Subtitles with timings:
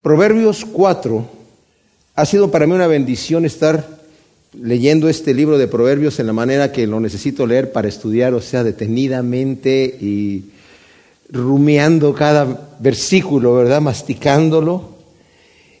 [0.00, 1.28] Proverbios 4
[2.14, 3.98] ha sido para mí una bendición estar
[4.52, 8.40] leyendo este libro de Proverbios en la manera que lo necesito leer para estudiar, o
[8.40, 10.52] sea, detenidamente y
[11.30, 13.80] rumiando cada versículo, ¿verdad?
[13.80, 14.90] Masticándolo.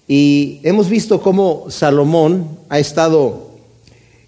[0.08, 3.52] Y hemos visto cómo Salomón ha estado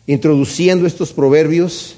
[0.06, 1.96] introduciendo estos proverbios.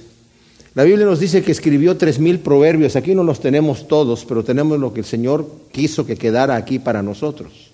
[0.75, 2.97] La Biblia nos dice que escribió tres mil proverbios.
[2.97, 6.79] Aquí no los tenemos todos, pero tenemos lo que el Señor quiso que quedara aquí
[6.79, 7.72] para nosotros.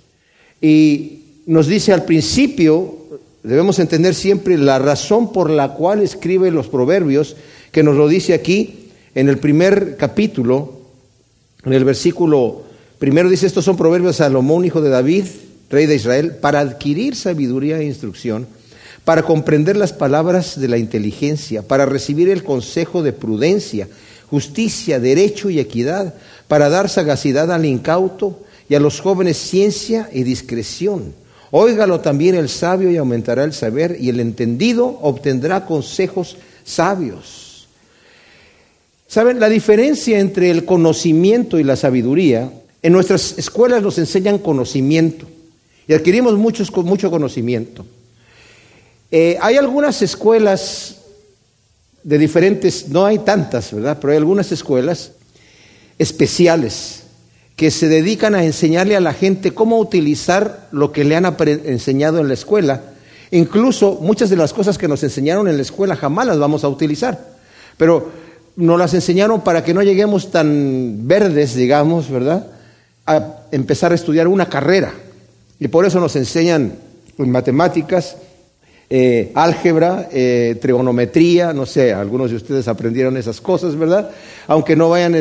[0.61, 2.96] Y nos dice al principio,
[3.43, 7.36] debemos entender siempre la razón por la cual escribe los proverbios,
[7.72, 10.81] que nos lo dice aquí en el primer capítulo,
[11.64, 12.62] en el versículo
[12.98, 15.25] primero dice, estos son proverbios de Salomón, hijo de David,
[15.71, 18.46] rey de Israel, para adquirir sabiduría e instrucción,
[19.04, 23.89] para comprender las palabras de la inteligencia, para recibir el consejo de prudencia,
[24.29, 26.14] justicia, derecho y equidad,
[26.48, 31.14] para dar sagacidad al incauto y a los jóvenes ciencia y discreción.
[31.50, 37.69] Óigalo también el sabio y aumentará el saber, y el entendido obtendrá consejos sabios.
[39.07, 39.41] ¿Saben?
[39.41, 45.27] La diferencia entre el conocimiento y la sabiduría, en nuestras escuelas nos enseñan conocimiento
[45.87, 47.87] y adquirimos muchos, mucho conocimiento.
[49.11, 50.97] Eh, hay algunas escuelas
[52.03, 53.97] de diferentes, no hay tantas, ¿verdad?
[53.98, 55.12] Pero hay algunas escuelas
[55.98, 57.05] especiales
[57.59, 61.27] que se dedican a enseñarle a la gente cómo utilizar lo que le han
[61.64, 62.83] enseñado en la escuela.
[63.33, 66.69] Incluso muchas de las cosas que nos enseñaron en la escuela jamás las vamos a
[66.69, 67.19] utilizar.
[67.77, 68.12] Pero
[68.55, 72.47] nos las enseñaron para que no lleguemos tan verdes, digamos, ¿verdad?
[73.05, 74.95] A empezar a estudiar una carrera.
[75.59, 76.75] Y por eso nos enseñan
[77.19, 78.19] en matemáticas,
[78.91, 84.11] eh, álgebra, eh, trigonometría, no sé, algunos de ustedes aprendieron esas cosas, ¿verdad?
[84.47, 85.14] Aunque no vayan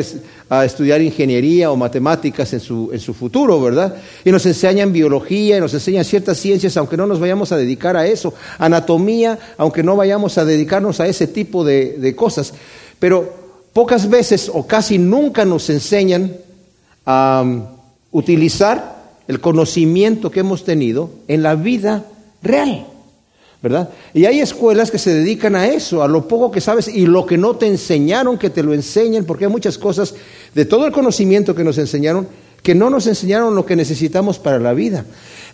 [0.48, 3.96] a estudiar ingeniería o matemáticas en su, en su futuro, ¿verdad?
[4.24, 7.96] Y nos enseñan biología y nos enseñan ciertas ciencias, aunque no nos vayamos a dedicar
[7.96, 12.54] a eso, anatomía, aunque no vayamos a dedicarnos a ese tipo de, de cosas.
[12.98, 13.32] Pero
[13.74, 16.32] pocas veces o casi nunca nos enseñan
[17.04, 17.66] a um,
[18.12, 18.98] utilizar
[19.28, 22.04] el conocimiento que hemos tenido en la vida
[22.42, 22.86] real.
[23.62, 23.90] ¿Verdad?
[24.14, 27.26] Y hay escuelas que se dedican a eso, a lo poco que sabes y lo
[27.26, 30.14] que no te enseñaron, que te lo enseñen, porque hay muchas cosas
[30.54, 32.28] de todo el conocimiento que nos enseñaron
[32.62, 35.04] que no nos enseñaron lo que necesitamos para la vida.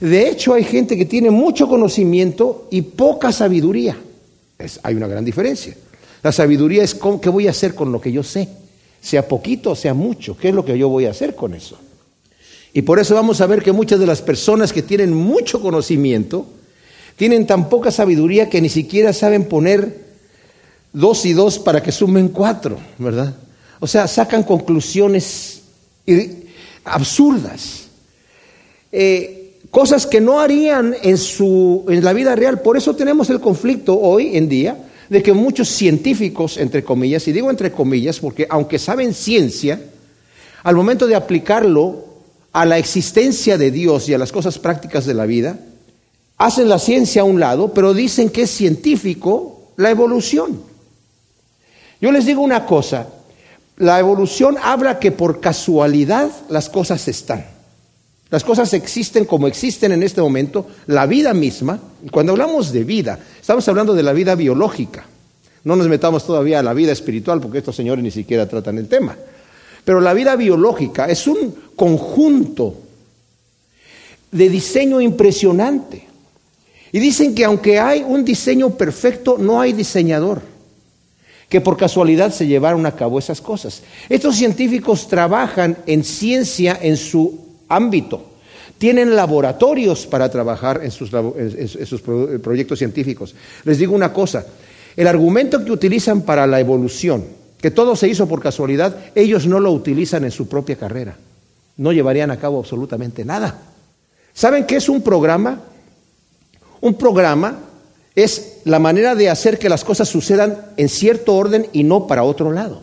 [0.01, 3.97] De hecho, hay gente que tiene mucho conocimiento y poca sabiduría.
[4.83, 5.77] hay una gran diferencia.
[6.23, 8.49] La sabiduría es qué voy a hacer con lo que yo sé,
[9.01, 11.79] sea poquito o sea mucho, qué es lo que yo voy a hacer con eso.
[12.73, 16.47] Y por eso vamos a ver que muchas de las personas que tienen mucho conocimiento,
[17.17, 20.05] tienen tan poca sabiduría que ni siquiera saben poner
[20.93, 23.35] dos y dos para que sumen cuatro, ¿verdad?
[23.81, 25.63] O sea, sacan conclusiones
[26.85, 27.89] absurdas.
[28.91, 32.63] Eh, cosas que no harían en, su, en la vida real.
[32.63, 37.33] Por eso tenemos el conflicto hoy en día de que muchos científicos, entre comillas, y
[37.33, 39.81] digo entre comillas porque aunque saben ciencia,
[40.63, 42.05] al momento de aplicarlo
[42.53, 45.59] a la existencia de Dios y a las cosas prácticas de la vida,
[46.39, 50.61] hacen la ciencia a un lado, pero dicen que es científico la evolución.
[52.01, 53.09] Yo les digo una cosa,
[53.77, 57.47] la evolución habla que por casualidad las cosas están.
[58.31, 61.79] Las cosas existen como existen en este momento, la vida misma,
[62.11, 65.07] cuando hablamos de vida, estamos hablando de la vida biológica.
[65.65, 68.89] No nos metamos todavía a la vida espiritual porque estos señores ni siquiera tratan el
[68.89, 69.17] tema.
[69.85, 72.75] Pero la vida biológica es un conjunto
[74.31, 76.09] de diseño impresionante.
[76.95, 80.43] Y dicen que aunque hay un diseño perfecto, no hay diseñador,
[81.49, 83.83] que por casualidad se llevaron a cabo esas cosas.
[84.09, 87.37] Estos científicos trabajan en ciencia en su
[87.69, 88.25] ámbito,
[88.79, 91.11] tienen laboratorios para trabajar en sus,
[92.41, 93.35] proyectos científicos.
[93.65, 94.47] Les digo una cosa,
[94.95, 97.25] el argumento que utilizan para la evolución,
[97.61, 101.17] que todo se hizo por casualidad, ellos no lo utilizan en su propia carrera.
[101.77, 103.63] No llevarían a cabo absolutamente nada.
[104.33, 105.74] ¿Saben qué es un programa?
[106.85, 107.61] Un programa
[108.15, 112.25] es la manera de hacer que las cosas sucedan en cierto orden y no para
[112.25, 112.83] otro lado.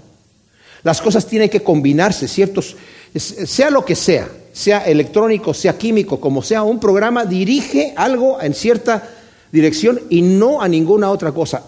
[0.82, 2.76] Las cosas tienen que combinarse, ciertos,
[3.16, 8.56] sea lo que sea, sea electrónico, sea químico, como sea, un programa dirige algo en
[8.56, 9.08] cierta
[9.52, 11.64] dirección y no a ninguna otra cosa.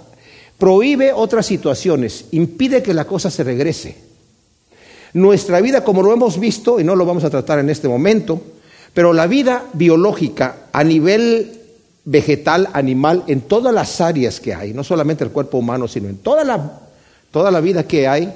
[0.58, 3.96] Prohíbe otras situaciones, impide que la cosa se regrese.
[5.14, 8.42] Nuestra vida, como lo hemos visto, y no lo vamos a tratar en este momento,
[8.92, 11.60] pero la vida biológica a nivel
[12.06, 16.18] vegetal, animal, en todas las áreas que hay, no solamente el cuerpo humano, sino en
[16.18, 16.82] toda la,
[17.32, 18.34] toda la vida que hay.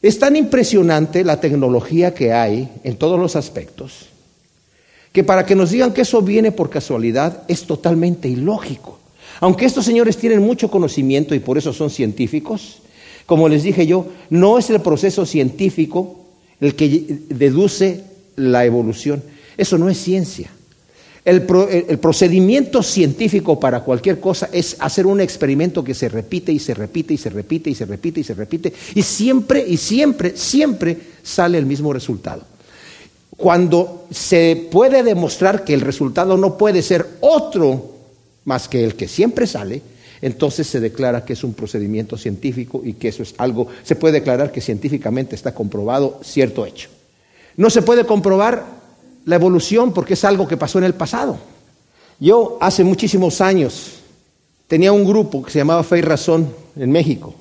[0.00, 4.06] Es tan impresionante la tecnología que hay en todos los aspectos,
[5.12, 8.98] que para que nos digan que eso viene por casualidad es totalmente ilógico.
[9.40, 12.78] Aunque estos señores tienen mucho conocimiento y por eso son científicos,
[13.26, 16.24] como les dije yo, no es el proceso científico
[16.60, 18.02] el que deduce
[18.36, 19.22] la evolución.
[19.56, 20.50] Eso no es ciencia.
[21.28, 26.72] El, procedimiento científico para cualquier cosa es hacer un experimento que se repite y se
[26.72, 30.96] repite y se repite y se repite y se repite y siempre y siempre, siempre
[31.22, 32.44] sale el mismo resultado.
[33.36, 37.92] Cuando se puede demostrar que el resultado no puede ser otro
[38.46, 39.82] más que el que siempre sale,
[40.22, 44.14] entonces se declara que es un procedimiento científico y que eso es algo, se puede
[44.20, 46.88] declarar que científicamente está comprobado cierto hecho.
[47.58, 48.77] No se puede comprobar
[49.28, 51.36] la evolución porque es algo que pasó en el pasado.
[52.18, 53.98] Yo hace muchísimos años
[54.66, 57.34] tenía un grupo que se llamaba Fe y Razón en México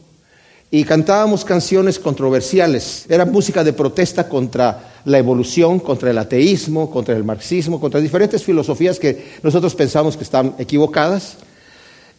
[0.70, 3.06] y cantábamos canciones controversiales.
[3.08, 8.44] Era música de protesta contra la evolución, contra el ateísmo, contra el marxismo, contra diferentes
[8.44, 11.38] filosofías que nosotros pensamos que están equivocadas.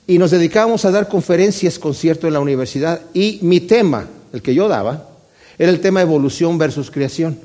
[0.07, 3.03] Y nos dedicábamos a dar conferencias, conciertos en la universidad.
[3.13, 5.11] Y mi tema, el que yo daba,
[5.59, 7.39] era el tema evolución versus creación.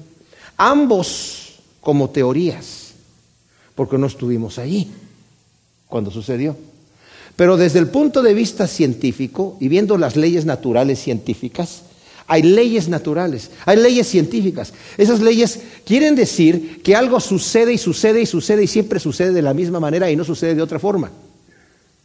[0.55, 1.42] Ambos
[1.83, 2.93] como teorías,
[3.75, 4.91] porque no estuvimos ahí
[5.87, 6.55] cuando sucedió.
[7.35, 11.83] Pero desde el punto de vista científico y viendo las leyes naturales científicas,
[12.25, 14.73] hay leyes naturales, hay leyes científicas.
[14.97, 19.41] Esas leyes quieren decir que algo sucede y sucede y sucede y siempre sucede de
[19.41, 21.11] la misma manera y no sucede de otra forma.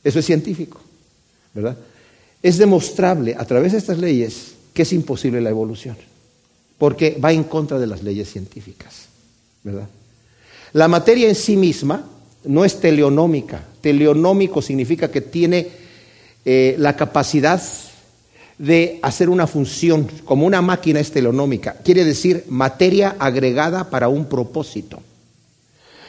[0.03, 0.81] Eso es científico,
[1.55, 1.77] ¿verdad?
[2.43, 5.97] Es demostrable a través de estas leyes que es imposible la evolución,
[6.79, 9.09] porque va en contra de las leyes científicas.
[10.73, 12.05] La materia en sí misma
[12.45, 13.63] no es teleonómica.
[13.81, 15.69] Teleonómico significa que tiene
[16.45, 17.63] eh, la capacidad
[18.59, 21.77] de hacer una función, como una máquina es teleonómica.
[21.85, 25.01] Quiere decir materia agregada para un propósito.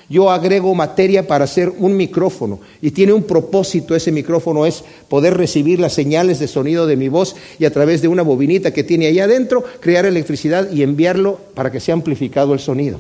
[0.09, 3.95] Yo agrego materia para hacer un micrófono y tiene un propósito.
[3.95, 8.01] Ese micrófono es poder recibir las señales de sonido de mi voz y a través
[8.01, 12.55] de una bobinita que tiene ahí adentro crear electricidad y enviarlo para que sea amplificado
[12.55, 12.99] el sonido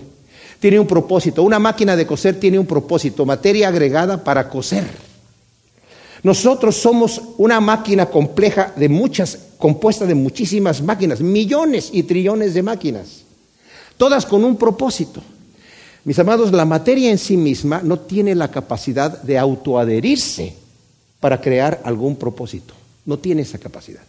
[0.59, 1.43] tiene un propósito.
[1.43, 4.85] Una máquina de coser tiene un propósito, materia agregada para coser.
[6.21, 12.63] Nosotros somos una máquina compleja de muchas, compuesta de muchísimas máquinas, millones y trillones de
[12.63, 13.23] máquinas,
[13.97, 15.21] todas con un propósito.
[16.03, 20.55] Mis amados, la materia en sí misma no tiene la capacidad de autoadherirse
[21.21, 22.73] para crear algún propósito,
[23.05, 24.01] no tiene esa capacidad.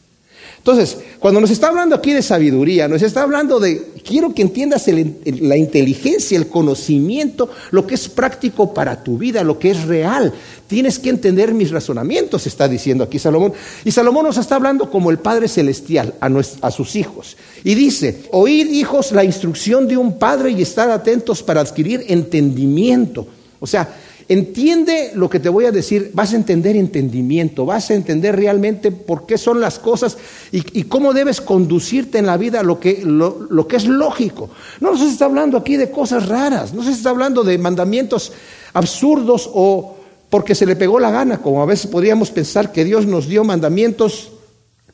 [0.59, 4.87] Entonces, cuando nos está hablando aquí de sabiduría, nos está hablando de, quiero que entiendas
[4.89, 10.35] la inteligencia, el conocimiento, lo que es práctico para tu vida, lo que es real.
[10.67, 13.55] Tienes que entender mis razonamientos, está diciendo aquí Salomón.
[13.87, 16.29] Y Salomón nos está hablando como el Padre Celestial a,
[16.61, 17.39] a sus hijos.
[17.65, 23.27] Y dice, oíd hijos la instrucción de un padre y estar atentos para adquirir entendimiento.
[23.61, 23.89] O sea,
[24.31, 28.93] Entiende lo que te voy a decir, vas a entender entendimiento, vas a entender realmente
[28.93, 30.19] por qué son las cosas
[30.53, 34.49] y, cómo debes conducirte en la vida lo que, lo, que es lógico.
[34.79, 38.31] No se está hablando aquí de cosas raras, no se está hablando de mandamientos
[38.73, 39.97] absurdos o
[40.31, 43.43] porque se le pegó la gana, como a veces podríamos pensar que Dios nos dio
[43.43, 44.31] mandamientos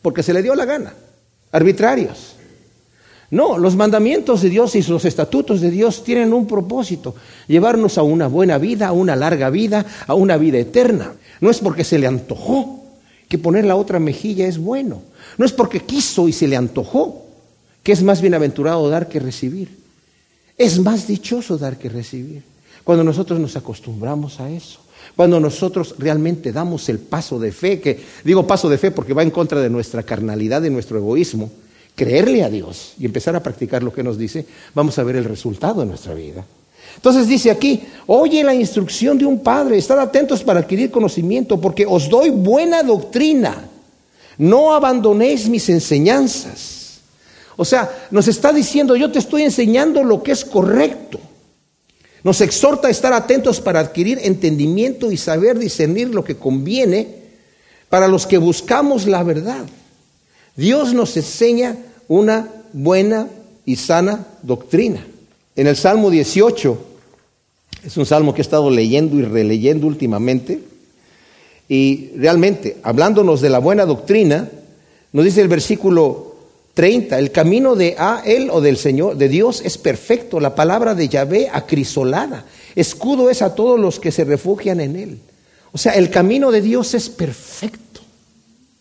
[0.00, 0.94] porque se le dio la gana,
[1.52, 2.35] arbitrarios.
[3.30, 7.14] No, los mandamientos de Dios y los estatutos de Dios tienen un propósito,
[7.48, 11.12] llevarnos a una buena vida, a una larga vida, a una vida eterna.
[11.40, 12.84] No es porque se le antojó
[13.28, 15.02] que poner la otra mejilla es bueno.
[15.38, 17.24] No es porque quiso y se le antojó
[17.82, 19.76] que es más bienaventurado dar que recibir.
[20.56, 22.42] Es más dichoso dar que recibir.
[22.84, 24.80] Cuando nosotros nos acostumbramos a eso.
[25.14, 29.22] Cuando nosotros realmente damos el paso de fe, que digo paso de fe porque va
[29.22, 31.50] en contra de nuestra carnalidad, de nuestro egoísmo,
[31.96, 35.24] creerle a Dios y empezar a practicar lo que nos dice, vamos a ver el
[35.24, 36.44] resultado de nuestra vida.
[36.94, 41.84] Entonces dice aquí, oye la instrucción de un padre, estad atentos para adquirir conocimiento, porque
[41.86, 43.68] os doy buena doctrina,
[44.38, 47.00] no abandonéis mis enseñanzas.
[47.56, 51.18] O sea, nos está diciendo, yo te estoy enseñando lo que es correcto.
[52.22, 57.08] Nos exhorta a estar atentos para adquirir entendimiento y saber discernir lo que conviene
[57.88, 59.64] para los que buscamos la verdad.
[60.56, 61.76] Dios nos enseña
[62.08, 63.28] una buena
[63.64, 65.06] y sana doctrina.
[65.54, 66.78] En el Salmo 18,
[67.84, 70.62] es un salmo que he estado leyendo y releyendo últimamente,
[71.68, 74.48] y realmente, hablándonos de la buena doctrina,
[75.12, 76.36] nos dice el versículo
[76.74, 80.94] 30, el camino de a él o del Señor, de Dios es perfecto, la palabra
[80.94, 82.44] de Yahvé acrisolada,
[82.74, 85.18] escudo es a todos los que se refugian en él.
[85.72, 88.00] O sea, el camino de Dios es perfecto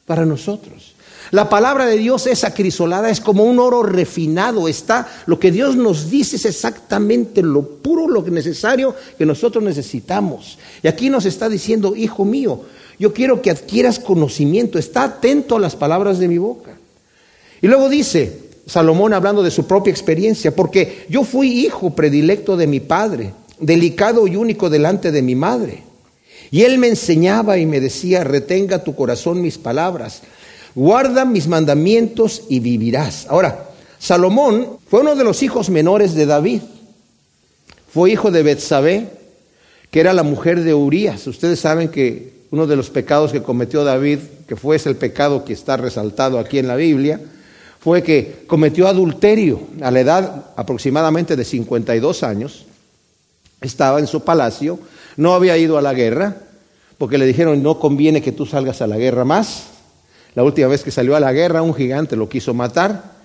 [0.05, 0.94] para nosotros.
[1.35, 4.69] La palabra de Dios es acrisolada, es como un oro refinado.
[4.69, 10.57] Está lo que Dios nos dice es exactamente lo puro, lo necesario que nosotros necesitamos.
[10.81, 12.61] Y aquí nos está diciendo, hijo mío,
[12.97, 14.79] yo quiero que adquieras conocimiento.
[14.79, 16.77] Está atento a las palabras de mi boca.
[17.61, 22.67] Y luego dice Salomón hablando de su propia experiencia, porque yo fui hijo predilecto de
[22.67, 25.83] mi padre, delicado y único delante de mi madre.
[26.49, 30.21] Y él me enseñaba y me decía, retenga tu corazón mis palabras,
[30.75, 33.25] guarda mis mandamientos y vivirás.
[33.29, 36.61] Ahora, Salomón fue uno de los hijos menores de David.
[37.91, 39.09] Fue hijo de Betsabé,
[39.89, 41.25] que era la mujer de Urías.
[41.25, 45.43] Ustedes saben que uno de los pecados que cometió David, que fue ese el pecado
[45.45, 47.19] que está resaltado aquí en la Biblia,
[47.79, 52.65] fue que cometió adulterio a la edad aproximadamente de 52 años.
[53.61, 54.79] Estaba en su palacio
[55.17, 56.35] no había ido a la guerra,
[56.97, 59.67] porque le dijeron, no conviene que tú salgas a la guerra más.
[60.35, 63.15] La última vez que salió a la guerra, un gigante lo quiso matar,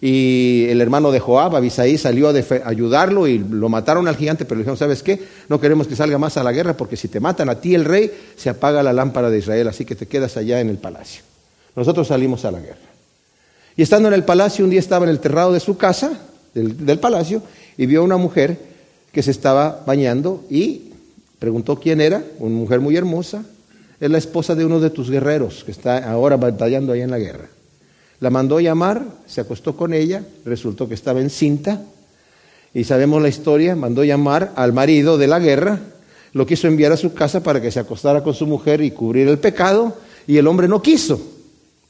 [0.00, 2.34] y el hermano de Joab, Abisaí, salió a
[2.64, 5.20] ayudarlo y lo mataron al gigante, pero le dijeron, ¿sabes qué?
[5.48, 7.84] No queremos que salga más a la guerra, porque si te matan a ti el
[7.84, 11.22] rey, se apaga la lámpara de Israel, así que te quedas allá en el palacio.
[11.74, 12.78] Nosotros salimos a la guerra.
[13.76, 16.12] Y estando en el palacio, un día estaba en el terrado de su casa,
[16.54, 17.42] del, del palacio,
[17.76, 18.56] y vio a una mujer
[19.12, 20.88] que se estaba bañando y
[21.38, 23.44] Preguntó quién era, una mujer muy hermosa.
[24.00, 27.18] Es la esposa de uno de tus guerreros que está ahora batallando ahí en la
[27.18, 27.48] guerra.
[28.20, 31.82] La mandó llamar, se acostó con ella, resultó que estaba encinta.
[32.74, 35.80] Y sabemos la historia, mandó llamar al marido de la guerra,
[36.32, 39.28] lo quiso enviar a su casa para que se acostara con su mujer y cubrir
[39.28, 41.20] el pecado, y el hombre no quiso.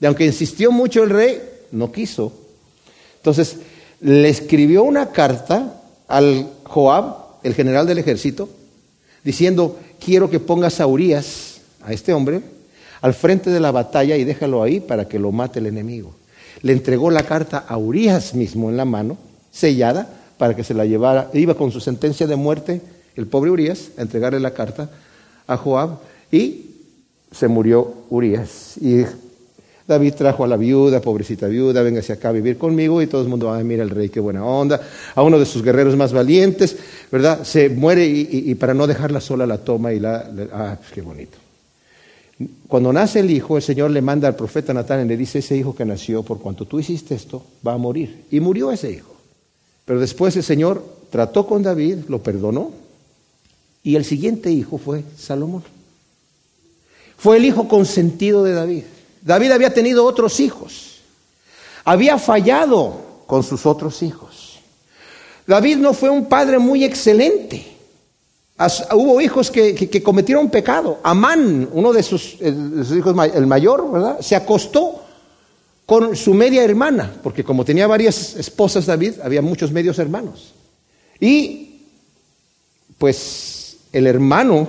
[0.01, 1.41] Y aunque insistió mucho el rey,
[1.73, 2.33] no quiso.
[3.17, 3.57] Entonces
[4.01, 8.49] le escribió una carta al Joab, el general del ejército,
[9.25, 12.41] diciendo, quiero que pongas a Urias, a este hombre,
[13.01, 16.15] al frente de la batalla y déjalo ahí para que lo mate el enemigo.
[16.63, 19.17] Le entregó la carta a Urias mismo en la mano,
[19.53, 21.31] sellada, para que se la llevara.
[21.35, 22.81] Iba con su sentencia de muerte,
[23.17, 24.91] el pobre Urias, a entregarle la carta
[25.47, 25.99] a Joab
[26.31, 26.67] y
[27.31, 28.77] se murió Urias.
[28.81, 29.05] Y
[29.87, 33.29] David trajo a la viuda, pobrecita viuda, véngase acá a vivir conmigo y todo el
[33.29, 34.81] mundo, va a mira el rey, qué buena onda.
[35.15, 36.77] A uno de sus guerreros más valientes,
[37.11, 37.43] ¿verdad?
[37.45, 40.31] Se muere y, para no dejarla sola la toma y la...
[40.53, 41.39] ah, pues qué bonito.
[42.69, 45.57] Cuando nace el hijo, el Señor le manda al profeta Natán y le dice, ese
[45.57, 48.25] hijo que nació, por cuanto tú hiciste esto, va a morir.
[48.31, 49.15] Y murió ese hijo.
[49.85, 52.73] Pero después el Señor trató con David, lo perdonó,
[53.83, 55.65] y el siguiente hijo fue Salomón.
[57.17, 58.85] Fue el hijo consentido de David.
[59.23, 61.01] David había tenido otros hijos.
[61.85, 64.59] Había fallado con sus otros hijos.
[65.47, 67.78] David no fue un padre muy excelente.
[68.93, 70.99] Hubo hijos que, cometieron pecado.
[71.03, 74.21] Amán, uno de sus, hijos, el mayor, ¿verdad?
[74.21, 75.05] Se acostó
[75.87, 80.53] con su media hermana, porque como tenía varias esposas David, había muchos medios hermanos.
[81.21, 81.81] Y
[82.99, 84.69] pues el hermano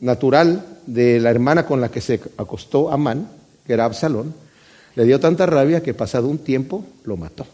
[0.00, 3.28] natural de la hermana con la que se acostó Amán
[3.68, 4.34] que era Absalón,
[4.96, 7.46] le dio tanta rabia que pasado un tiempo lo mató.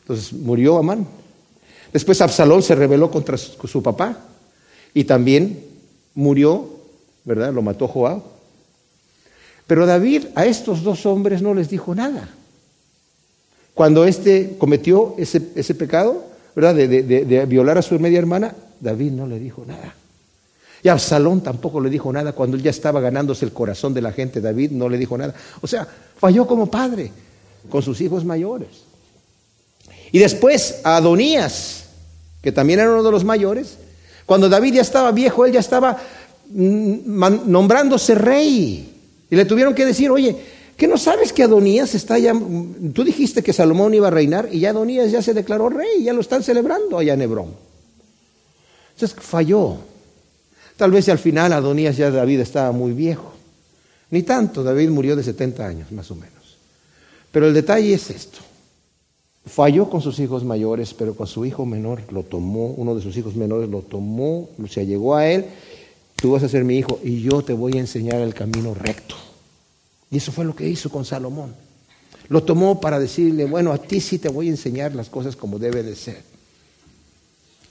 [0.00, 1.06] Entonces murió Amán.
[1.92, 4.18] Después Absalón se rebeló contra su, papá
[4.94, 5.64] y también
[6.14, 6.68] murió,
[7.24, 7.52] ¿verdad?
[7.52, 8.22] Lo mató Joab.
[9.66, 12.28] Pero David a estos dos hombres no les dijo nada.
[13.74, 15.40] Cuando éste cometió ese,
[15.74, 16.24] pecado,
[16.56, 16.74] ¿verdad?
[16.74, 19.94] de violar a su media hermana, David no le dijo nada.
[20.82, 24.12] Y Absalón tampoco le dijo nada cuando él ya estaba ganándose el corazón de la
[24.12, 24.40] gente.
[24.40, 25.34] David no le dijo nada.
[25.60, 27.10] O sea, falló como padre
[27.68, 28.68] con sus hijos mayores.
[30.12, 31.84] Y después a Adonías,
[32.40, 33.78] que también era uno de los mayores,
[34.28, 35.96] cuando David ya estaba viejo, él ya estaba
[36.50, 38.94] mm, nombrándose rey.
[39.30, 40.36] Y le tuvieron que decir, oye,
[40.76, 42.34] ¿qué no sabes que Adonías está ya...
[42.92, 46.12] Tú dijiste que Salomón iba a reinar y ya Adonías ya se declaró rey, ya
[46.12, 47.54] lo están celebrando allá en Hebrón.
[48.92, 49.78] Entonces falló.
[50.76, 53.32] Tal vez al final Adonías ya David estaba muy viejo.
[54.10, 56.58] Ni tanto, David murió de 70 años, más o menos.
[57.32, 58.40] Pero el detalle es esto.
[59.48, 63.16] Falló con sus hijos mayores, pero con su hijo menor lo tomó, uno de sus
[63.16, 65.46] hijos menores lo tomó, se llegó a él,
[66.16, 69.14] tú vas a ser mi hijo y yo te voy a enseñar el camino recto.
[70.10, 71.54] Y eso fue lo que hizo con Salomón.
[72.28, 75.58] Lo tomó para decirle, bueno, a ti sí te voy a enseñar las cosas como
[75.58, 76.22] debe de ser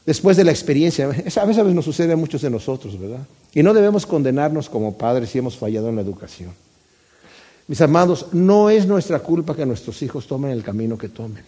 [0.08, 1.06] después de la experiencia.
[1.06, 3.28] A veces nos sucede a muchos de nosotros, ¿verdad?
[3.54, 6.50] Y no debemos condenarnos como padres si hemos fallado en la educación.
[7.68, 11.44] Mis amados, no es nuestra culpa que nuestros hijos tomen el camino que tomen.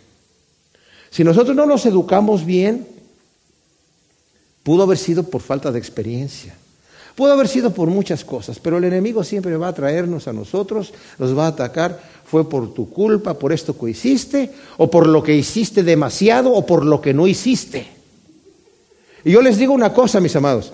[1.11, 2.87] Si nosotros no los educamos bien,
[4.63, 6.55] pudo haber sido por falta de experiencia,
[7.19, 10.93] Pudo haber sido por muchas cosas, pero el enemigo siempre va a traernos a nosotros,
[11.17, 12.01] nos va a atacar.
[12.23, 16.65] Fue por tu culpa, por esto que hiciste, o por lo que hiciste demasiado, o
[16.65, 17.87] por lo que no hiciste.
[19.25, 20.71] Y yo les digo una cosa, mis amados.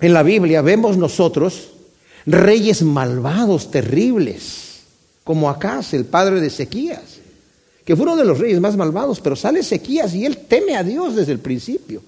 [0.00, 1.70] En la Biblia vemos nosotros
[2.26, 4.82] reyes malvados, terribles,
[5.24, 7.13] como Acaz, el padre de Ezequías,
[7.84, 10.82] que fue uno de los reyes más malvados, pero sale Ezequías y él teme a
[10.82, 12.02] Dios desde el principio.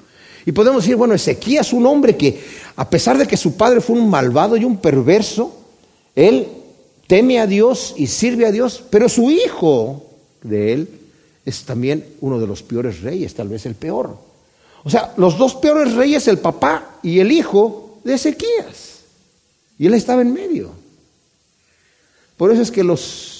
[0.46, 2.42] Y podemos decir, bueno, Ezequías, un hombre que,
[2.76, 5.54] a pesar de que su padre fue un malvado y un perverso,
[6.14, 6.46] él
[7.06, 10.04] teme a Dios y sirve a Dios, pero su hijo
[10.42, 10.88] de él
[11.44, 14.16] es también uno de los peores reyes, tal vez el peor.
[14.82, 19.00] O sea, los dos peores reyes, el papá y el hijo de Ezequías.
[19.78, 20.70] Y él estaba en medio.
[22.36, 23.35] Por eso es que los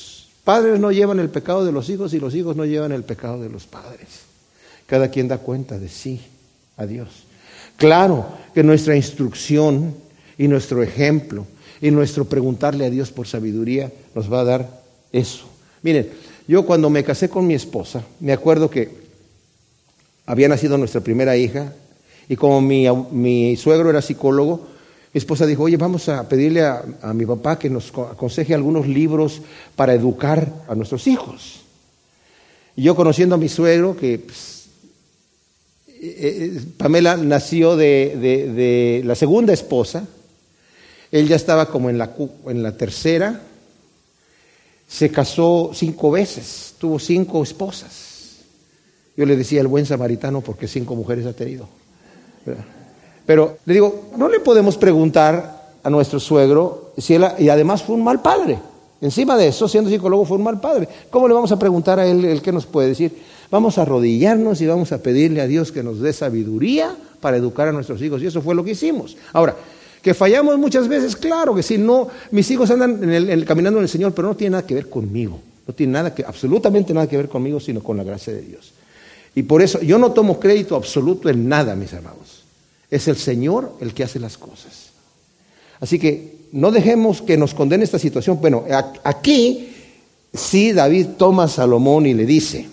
[0.46, 3.42] padres no llevan el pecado de los hijos y los hijos no llevan el pecado
[3.42, 4.20] de los padres.
[4.86, 6.20] Cada quien da cuenta de sí
[6.76, 7.08] a Dios.
[7.76, 9.96] Claro que nuestra instrucción
[10.38, 11.46] y nuestro ejemplo
[11.80, 15.48] y nuestro preguntarle a Dios por sabiduría nos va a dar eso.
[15.82, 16.10] Miren,
[16.46, 18.90] yo cuando me casé con mi esposa, me acuerdo que
[20.26, 21.72] había nacido nuestra primera hija
[22.28, 24.68] y como mi, suegro era psicólogo,
[25.16, 29.40] mi esposa dijo, oye, vamos a pedirle a, mi papá que nos aconseje algunos libros
[29.74, 31.62] para educar a nuestros hijos.
[32.76, 34.66] Y yo conociendo a mi suegro, que pues,
[35.88, 40.06] eh, eh, Pamela nació de, la segunda esposa,
[41.10, 42.14] él ya estaba como en la,
[42.48, 43.40] en la tercera,
[44.86, 48.40] se casó cinco veces, tuvo cinco esposas.
[49.16, 51.66] Yo le decía el buen samaritano porque cinco mujeres ha tenido.
[53.26, 57.96] Pero le digo, no le podemos preguntar a nuestro suegro si él, y además fue
[57.96, 58.58] un mal padre.
[59.00, 60.88] Encima de eso, siendo psicólogo, fue un mal padre.
[61.10, 63.12] ¿Cómo le vamos a preguntar a él el que nos puede decir?
[63.50, 67.68] Vamos a arrodillarnos y vamos a pedirle a Dios que nos dé sabiduría para educar
[67.68, 68.22] a nuestros hijos.
[68.22, 69.16] Y eso fue lo que hicimos.
[69.32, 69.54] Ahora,
[70.00, 71.78] que fallamos muchas veces, claro que sí.
[71.78, 74.74] No, mis hijos andan en el, caminando en el Señor, pero no tiene nada que
[74.74, 75.40] ver conmigo.
[75.66, 78.72] No tiene nada que, absolutamente nada que ver conmigo, sino con la gracia de Dios.
[79.34, 82.35] Y por eso yo no tomo crédito absoluto en nada, mis hermanos.
[82.90, 84.90] Es el Señor el que hace las cosas.
[85.80, 88.40] Así que no dejemos que nos condene esta situación.
[88.40, 88.64] Bueno,
[89.04, 89.68] aquí
[90.32, 92.68] sí David toma a Salomón y le dice,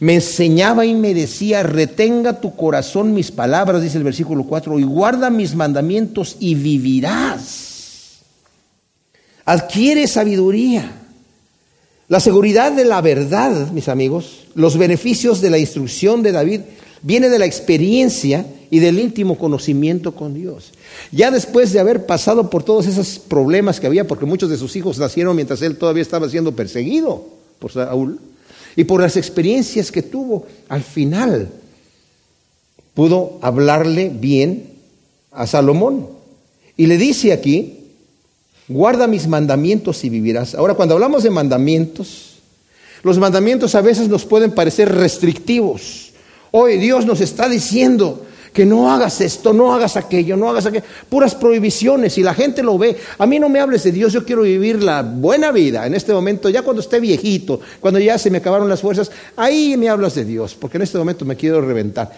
[0.00, 4.82] me enseñaba y me decía, retenga tu corazón mis palabras, dice el versículo 4, y
[4.82, 8.20] guarda mis mandamientos y vivirás.
[9.44, 10.96] Adquiere sabiduría.
[12.08, 16.60] La seguridad de la verdad, mis amigos, los beneficios de la instrucción de David,
[17.02, 20.72] viene de la experiencia y del íntimo conocimiento con Dios.
[21.10, 24.76] Ya después de haber pasado por todos esos problemas que había, porque muchos de sus
[24.76, 27.26] hijos nacieron mientras él todavía estaba siendo perseguido
[27.58, 28.18] por Saúl,
[28.76, 31.48] y por las experiencias que tuvo, al final
[32.94, 34.70] pudo hablarle bien
[35.32, 36.08] a Salomón.
[36.76, 37.78] Y le dice aquí,
[38.68, 40.54] guarda mis mandamientos y vivirás.
[40.54, 42.38] Ahora, cuando hablamos de mandamientos,
[43.02, 46.09] los mandamientos a veces nos pueden parecer restrictivos.
[46.52, 50.84] Hoy Dios nos está diciendo, que no hagas esto, no hagas aquello, no hagas aquello,
[51.08, 52.96] puras prohibiciones y la gente lo ve.
[53.18, 56.12] A mí no me hables de Dios, yo quiero vivir la buena vida en este
[56.12, 60.14] momento, ya cuando esté viejito, cuando ya se me acabaron las fuerzas, ahí me hablas
[60.14, 62.10] de Dios, porque en este momento me quiero reventar.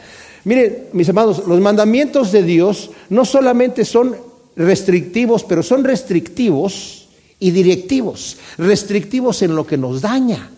[0.45, 4.17] Miren, mis amados, los mandamientos de Dios no solamente son
[4.57, 10.51] restrictivos, pero son restrictivos y directivos, restrictivos en lo que nos daña,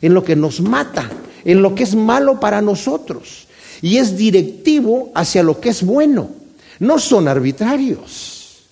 [0.00, 1.08] en lo que nos mata,
[1.44, 3.46] en lo que es malo para nosotros
[3.82, 6.30] y es directivo hacia lo que es bueno.
[6.78, 8.62] No son arbitrarios.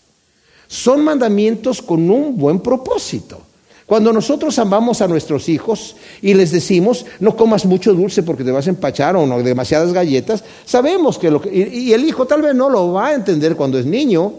[0.68, 3.42] Son mandamientos con un buen propósito.
[3.86, 8.52] Cuando nosotros amamos a nuestros hijos y les decimos, no comas mucho dulce porque te
[8.52, 11.52] vas a empachar o no demasiadas galletas, sabemos que lo que...
[11.52, 14.32] Y, el hijo tal vez no lo va a entender cuando es niño.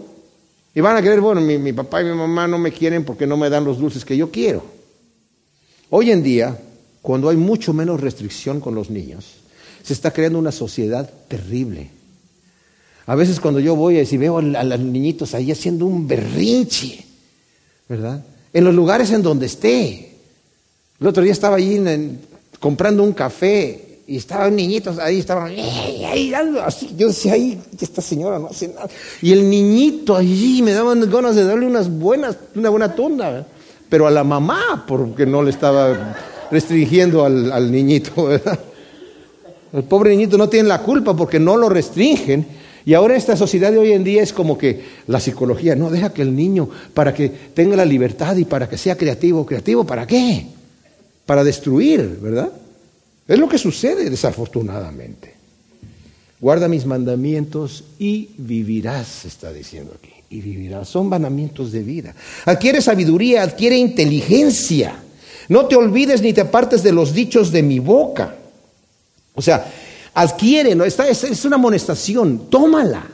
[0.74, 3.26] Y van a creer, bueno, mi, mi papá y mi mamá no me quieren porque
[3.26, 4.62] no me dan los dulces que yo quiero.
[5.90, 6.56] Hoy en día,
[7.02, 9.24] cuando hay mucho menos restricción con los niños,
[9.82, 11.90] se está creando una sociedad terrible.
[13.06, 17.04] A veces cuando yo voy y veo a, los niñitos ahí haciendo un berrinche,
[17.88, 18.24] ¿verdad?
[18.52, 20.12] En los lugares en donde esté.
[21.00, 21.82] El otro día estaba allí
[22.60, 26.32] comprando un café y estaban niñitos ahí, estaban ahí,
[26.64, 26.94] así.
[26.96, 28.88] Yo decía, ahí, esta señora no hace nada.
[29.20, 33.44] Y el niñito allí me daban ganas de darle unas buenas, una buena tunda,
[33.88, 36.16] pero a la mamá, porque no le estaba
[36.52, 38.60] restringiendo al, niñito, ¿verdad?
[39.72, 42.46] El pobre niñito no tiene la culpa porque no lo restringen.
[42.84, 46.12] Y ahora esta sociedad de hoy en día es como que la psicología, no deja
[46.12, 50.06] que el niño, para que tenga la libertad y para que sea creativo, creativo, ¿para
[50.06, 50.46] qué?
[51.24, 52.52] Para destruir, ¿verdad?
[53.26, 55.32] Es lo que sucede desafortunadamente.
[56.40, 60.12] Guarda mis mandamientos y vivirás, está diciendo aquí.
[60.28, 60.88] Y vivirás.
[60.88, 62.14] Son mandamientos de vida.
[62.44, 64.96] Adquiere sabiduría, adquiere inteligencia.
[65.52, 68.36] No te olvides ni te apartes de los dichos de mi boca.
[69.34, 69.70] O sea,
[70.14, 70.82] adquiere, ¿no?
[70.82, 72.46] Esta es, una amonestación.
[72.48, 73.04] Tómala,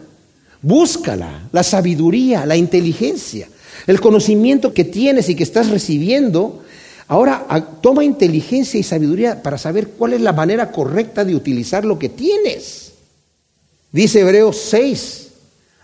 [0.63, 3.49] búscala, la sabiduría, la inteligencia,
[3.89, 6.63] el conocimiento que tienes y que estás recibiendo.
[7.09, 7.45] Ahora
[7.81, 12.09] toma inteligencia y sabiduría para saber cuál es la manera correcta de utilizar lo que
[12.09, 12.93] tienes.
[13.91, 15.28] Dice Hebreos 6.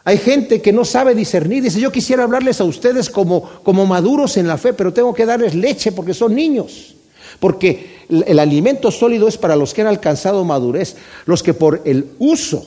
[0.05, 1.63] Hay gente que no sabe discernir.
[1.63, 5.25] Dice, yo quisiera hablarles a ustedes como, como maduros en la fe, pero tengo que
[5.25, 6.95] darles leche porque son niños.
[7.41, 11.81] Porque el, el alimento sólido es para los que han alcanzado madurez, los que por
[11.85, 12.67] el uso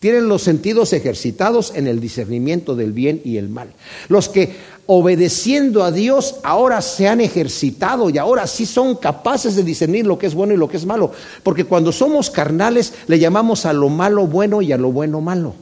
[0.00, 3.68] tienen los sentidos ejercitados en el discernimiento del bien y el mal.
[4.08, 4.54] Los que
[4.86, 10.18] obedeciendo a Dios, ahora se han ejercitado y ahora sí son capaces de discernir lo
[10.18, 11.12] que es bueno y lo que es malo.
[11.42, 15.54] Porque cuando somos carnales le llamamos a lo malo bueno y a lo bueno malo.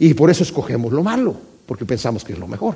[0.00, 1.36] Y por eso escogemos lo malo,
[1.66, 2.74] porque pensamos que es lo mejor.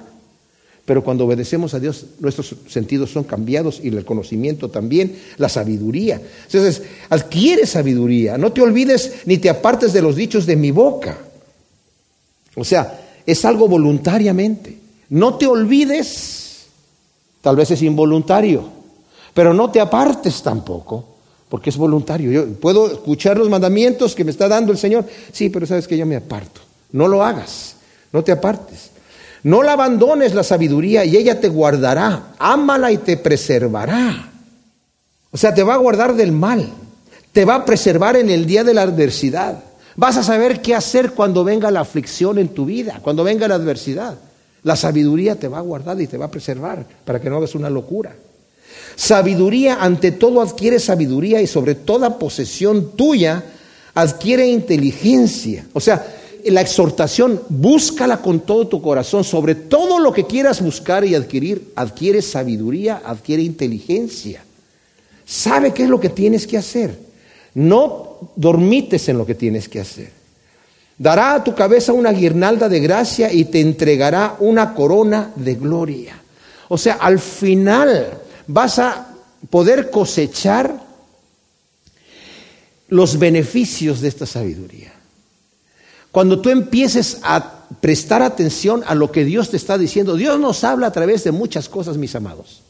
[0.85, 6.21] Pero cuando obedecemos a Dios, nuestros sentidos son cambiados y el conocimiento también, la sabiduría.
[6.45, 8.37] Entonces, adquiere sabiduría.
[8.37, 11.17] No te olvides ni te apartes de los dichos de mi boca.
[12.57, 14.79] O sea, es algo voluntariamente.
[15.09, 16.67] No te olvides,
[17.41, 18.69] tal vez es involuntario,
[19.33, 21.17] pero no te apartes tampoco,
[21.49, 22.31] porque es voluntario.
[22.31, 25.97] Yo puedo escuchar los mandamientos que me está dando el Señor, sí, pero sabes que
[25.97, 26.61] yo me aparto.
[26.95, 27.75] No lo hagas,
[28.13, 28.91] no te apartes.
[29.43, 32.35] No la abandones la sabiduría y ella te guardará.
[32.39, 34.31] Ámala y te preservará.
[35.33, 36.69] O sea, te va a guardar del mal.
[37.33, 39.59] Te va a preservar en el día de la adversidad.
[39.97, 43.57] Vas a saber qué hacer cuando venga la aflicción en tu vida, cuando venga la
[43.57, 44.15] adversidad.
[44.63, 47.57] La sabiduría te va a guardar y te va a preservar para que no hagas
[47.57, 48.15] una locura.
[48.95, 53.43] Sabiduría, ante todo adquiere sabiduría y sobre toda posesión tuya
[53.95, 55.67] adquiere inteligencia.
[55.73, 56.07] O sea,
[56.47, 59.25] la exhortación, búscala con todo tu corazón.
[59.25, 64.45] Sobre todo lo que quieras buscar y adquirir, adquiere sabiduría, adquiere inteligencia.
[65.25, 66.99] Sabe qué es lo que tienes que hacer.
[67.55, 70.11] No dormites en lo que tienes que hacer.
[70.99, 76.21] Dará a tu cabeza una guirnalda de gracia y te entregará una corona de gloria.
[76.69, 79.09] O sea, al final vas a
[79.51, 80.83] poder cosechar
[82.89, 84.94] los beneficios de esta sabiduría.
[86.15, 90.63] Cuando tú empieces a prestar atención a lo que Dios te está diciendo, Dios nos
[90.63, 92.63] habla a través de muchas cosas, mis amados.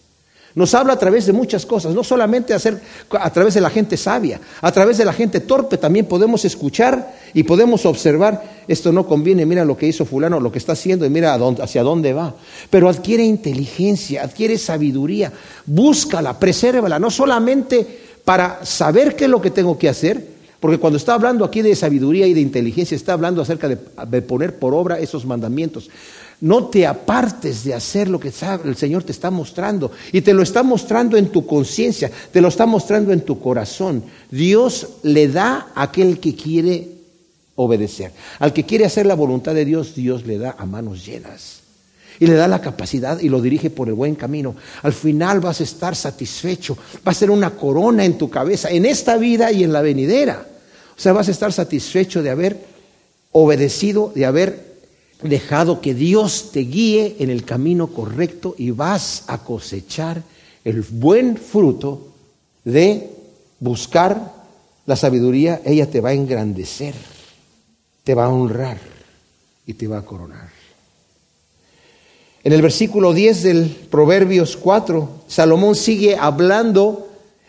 [0.55, 4.41] Nos habla a través de muchas cosas, no solamente a través de la gente sabia,
[4.63, 9.45] a través de la gente torpe también podemos escuchar y podemos observar, esto no conviene,
[9.45, 12.35] mira lo que hizo fulano, lo que está haciendo y mira hacia dónde va.
[12.71, 15.31] Pero adquiere inteligencia, adquiere sabiduría,
[15.67, 20.97] búscala, presérvala, no solamente para saber qué es lo que tengo que hacer, porque cuando
[20.97, 24.99] está hablando aquí de sabiduría y de inteligencia, está hablando acerca de poner por obra
[24.99, 25.91] esos mandamientos.
[26.41, 28.33] No te apartes de hacer lo que
[28.65, 29.93] el Señor te está mostrando.
[30.13, 34.03] Y te lo está mostrando en tu conciencia, te lo está mostrando en tu corazón.
[34.31, 36.89] Dios le da a aquel que quiere
[37.57, 38.13] obedecer.
[38.39, 41.64] Al que quiere hacer la voluntad de Dios, Dios le da a manos llenas.
[42.25, 44.57] Y le da la capacidad y lo dirige por el buen camino.
[44.83, 46.75] Al final vas a estar satisfecho.
[47.07, 50.47] Va a ser una corona en tu cabeza, en esta vida y en la venidera.
[50.97, 52.65] O sea, vas a estar satisfecho de haber
[53.33, 54.75] obedecido, de haber
[55.23, 60.23] dejado que Dios te guíe en el camino correcto y vas a cosechar
[60.65, 62.09] el buen fruto
[62.65, 63.11] de
[63.61, 64.33] buscar
[64.87, 66.95] la sabiduría, ella te va a engrandecer,
[68.03, 68.79] te va a honrar
[69.67, 70.65] y te va a coronar.
[72.45, 77.09] En el versículo 10 del Proverbios 4, Salomón sigue hablando,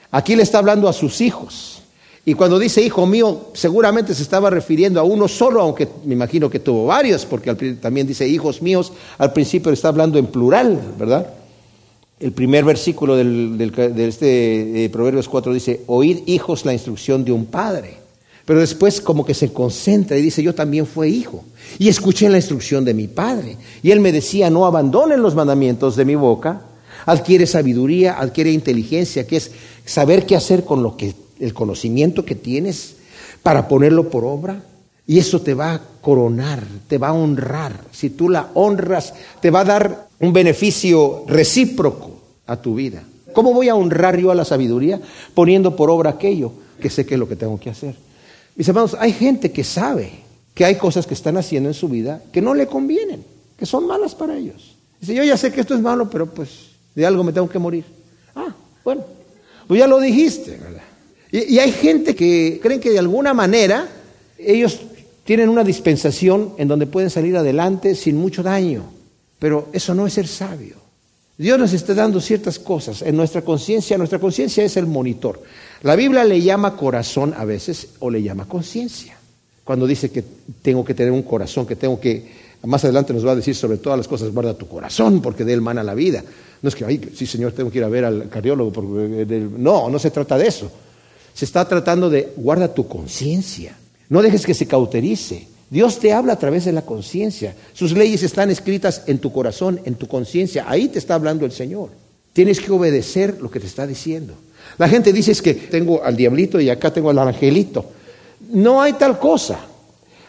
[0.09, 1.81] aquí le está hablando a sus hijos.
[2.23, 6.49] Y cuando dice hijo mío, seguramente se estaba refiriendo a uno solo, aunque me imagino
[6.49, 11.29] que tuvo varios, porque también dice hijos míos, al principio está hablando en plural, ¿verdad?
[12.17, 18.04] El primer versículo de este Proverbios 4 dice, oíd hijos la instrucción de un padre.
[18.45, 21.43] Pero después como que se concentra y dice, yo también fui hijo
[21.79, 23.57] y escuché la instrucción de mi padre.
[23.81, 26.61] Y él me decía, no abandonen los mandamientos de mi boca,
[27.07, 29.51] adquiere sabiduría, adquiere inteligencia, que es
[29.83, 32.95] saber qué hacer con lo que el conocimiento que tienes
[33.41, 34.63] para ponerlo por obra.
[35.07, 37.81] Y eso te va a coronar, te va a honrar.
[37.91, 42.11] Si tú la honras, te va a dar un beneficio recíproco
[42.47, 43.03] a tu vida.
[43.33, 44.99] ¿Cómo voy a honrar yo a la sabiduría?
[45.33, 47.95] Poniendo por obra aquello que sé que es lo que tengo que hacer.
[48.55, 50.11] Mis hermanos, hay gente que sabe
[50.53, 53.23] que hay cosas que están haciendo en su vida que no le convienen,
[53.57, 54.75] que son malas para ellos.
[54.99, 56.49] Dice, yo ya sé que esto es malo, pero pues
[56.95, 57.83] de algo me tengo que morir.
[58.33, 59.03] Ah, bueno,
[59.67, 60.81] pues ya lo dijiste, ¿verdad?
[61.31, 63.89] Y, hay gente que creen que de alguna manera
[64.37, 64.79] Ellos
[65.25, 68.83] tienen una dispensación en donde pueden salir adelante sin mucho daño,
[69.39, 70.75] pero eso no es ser sabio.
[71.37, 73.97] Dios nos está dando ciertas cosas en nuestra conciencia.
[73.97, 75.41] Nuestra conciencia es el monitor.
[75.85, 79.15] La Biblia le llama corazón a veces o le llama conciencia.
[79.63, 80.23] Cuando dice que
[80.63, 82.27] tengo que tener un corazón, que tengo que,
[82.63, 85.53] más adelante nos va a decir sobre todas las cosas, guarda tu corazón porque de
[85.53, 86.23] él mana la vida.
[86.63, 88.73] No es que, ay, sí señor, tengo que ir a ver al cardiólogo.
[88.73, 90.71] Porque, eh, no, no se trata de eso.
[91.35, 93.77] Se está tratando de guarda tu conciencia.
[94.09, 95.47] No dejes que se cauterice.
[95.69, 97.55] Dios te habla a través de la conciencia.
[97.73, 100.65] Sus leyes están escritas en tu corazón, en tu conciencia.
[100.67, 101.91] Ahí te está hablando el Señor.
[102.33, 104.33] Tienes que obedecer lo que te está diciendo.
[104.77, 107.85] La gente dice es que tengo al diablito y acá tengo al angelito.
[108.51, 109.59] No hay tal cosa.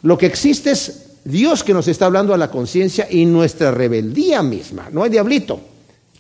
[0.03, 4.43] Lo que existe es Dios que nos está hablando a la conciencia y nuestra rebeldía
[4.43, 4.89] misma.
[4.93, 5.59] No hay diablito.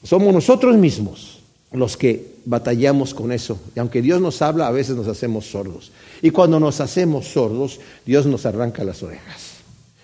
[0.02, 1.40] Somos nosotros mismos
[1.72, 3.58] los que batallamos con eso.
[3.74, 5.92] Y aunque Dios nos habla, a veces nos hacemos sordos.
[6.22, 9.56] Y cuando nos hacemos sordos, Dios nos arranca las orejas.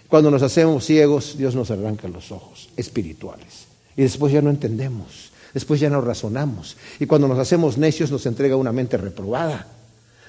[0.08, 3.66] Cuando nos hacemos ciegos, Dios nos arranca los ojos espirituales.
[3.96, 5.21] Y después ya no entendemos.
[5.54, 6.76] Después ya no razonamos.
[6.98, 9.66] Y cuando nos hacemos necios, nos entrega una mente reprobada.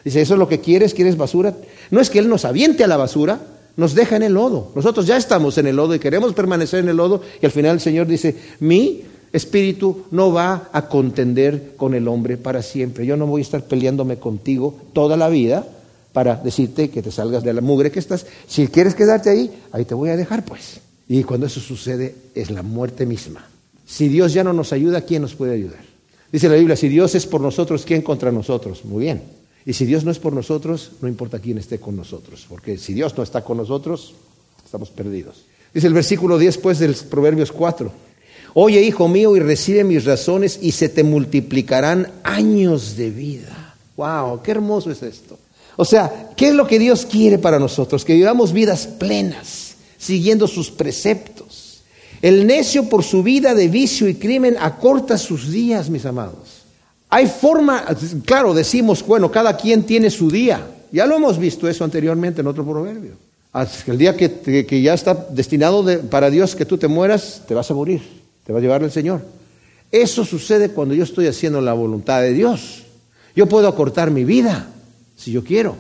[0.04, 0.94] Dice, ¿eso es lo que quieres?
[0.94, 1.56] ¿Quieres basura?
[1.92, 3.40] No es que Él nos aviente a la basura,
[3.78, 4.72] nos deja en el lodo.
[4.76, 7.22] Nosotros ya estamos en el lodo y queremos permanecer en el lodo.
[7.42, 12.38] Y al final el Señor dice, mi espíritu no va a contender con el hombre
[12.38, 13.06] para siempre.
[13.06, 15.66] Yo no voy a estar peleándome contigo toda la vida
[16.12, 18.26] para decirte que te salgas de la mugre que estás.
[18.48, 20.82] Si quieres quedarte ahí, ahí te voy a dejar pues.
[21.08, 23.48] Y cuando eso sucede es la muerte misma.
[23.94, 25.86] Si Dios ya no nos ayuda, ¿quién nos puede ayudar?
[26.32, 28.84] Dice la Biblia, si Dios es por nosotros, ¿quién contra nosotros?
[28.86, 29.22] Muy bien.
[29.68, 32.96] Y si Dios no es por nosotros, no importa quién esté con nosotros, porque si
[32.96, 34.16] Dios no está con nosotros,
[34.66, 35.44] estamos perdidos.
[35.72, 37.92] Dice el versículo 10 pues del Proverbios 4.
[38.56, 43.76] Oye, hijo mío, y recibe mis razones y se te multiplicarán años de vida.
[43.96, 45.38] Wow, qué hermoso es esto.
[45.76, 48.04] O sea, ¿qué es lo que Dios quiere para nosotros?
[48.04, 51.63] Que vivamos vidas plenas, siguiendo sus preceptos.
[52.24, 56.64] El necio por su vida de vicio y crimen acorta sus días, mis amados.
[57.10, 57.86] Hay forma,
[58.24, 60.66] claro, decimos, bueno, cada quien tiene su día.
[60.90, 63.12] Ya lo hemos visto eso anteriormente en otro proverbio.
[63.88, 67.74] El día que, ya está destinado para Dios que tú te mueras, te vas a
[67.74, 68.02] morir.
[68.46, 69.22] Te va a llevar el Señor.
[69.92, 72.84] Eso sucede cuando yo estoy haciendo la voluntad de Dios.
[73.36, 74.70] Yo puedo acortar mi vida,
[75.18, 75.76] si yo quiero,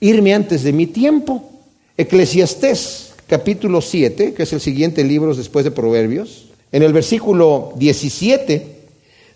[0.00, 1.50] irme antes de mi tiempo.
[1.98, 8.74] Eclesiastés, capítulo 7, que es el siguiente libro después de Proverbios, en el versículo 17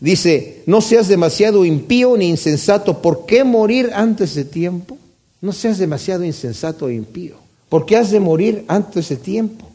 [0.01, 4.99] dice, no seas demasiado impío ni insensato, ¿por qué morir antes de tiempo?
[5.41, 7.37] No seas demasiado insensato e impío,
[7.69, 9.69] ¿por qué has de morir antes de tiempo?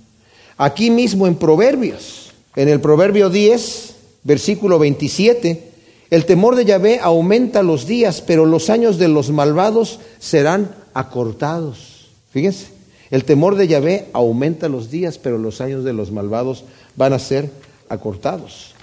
[0.58, 5.72] Aquí mismo en Proverbios, en el Proverbio 10, versículo 27,
[6.10, 12.10] el temor de Yahvé aumenta los días, pero los años de los malvados serán acortados.
[12.30, 12.73] Fíjense,
[13.14, 16.64] el temor de Yahvé aumenta los días, pero los años de los malvados
[16.96, 17.48] van a ser
[17.88, 18.74] acortados.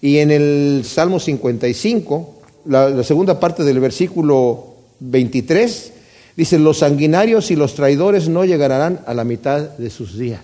[0.00, 5.92] Y en el Salmo 55, la, segunda parte del versículo 23,
[6.38, 10.40] dice, los sanguinarios y los traidores no llegarán a la mitad de sus días.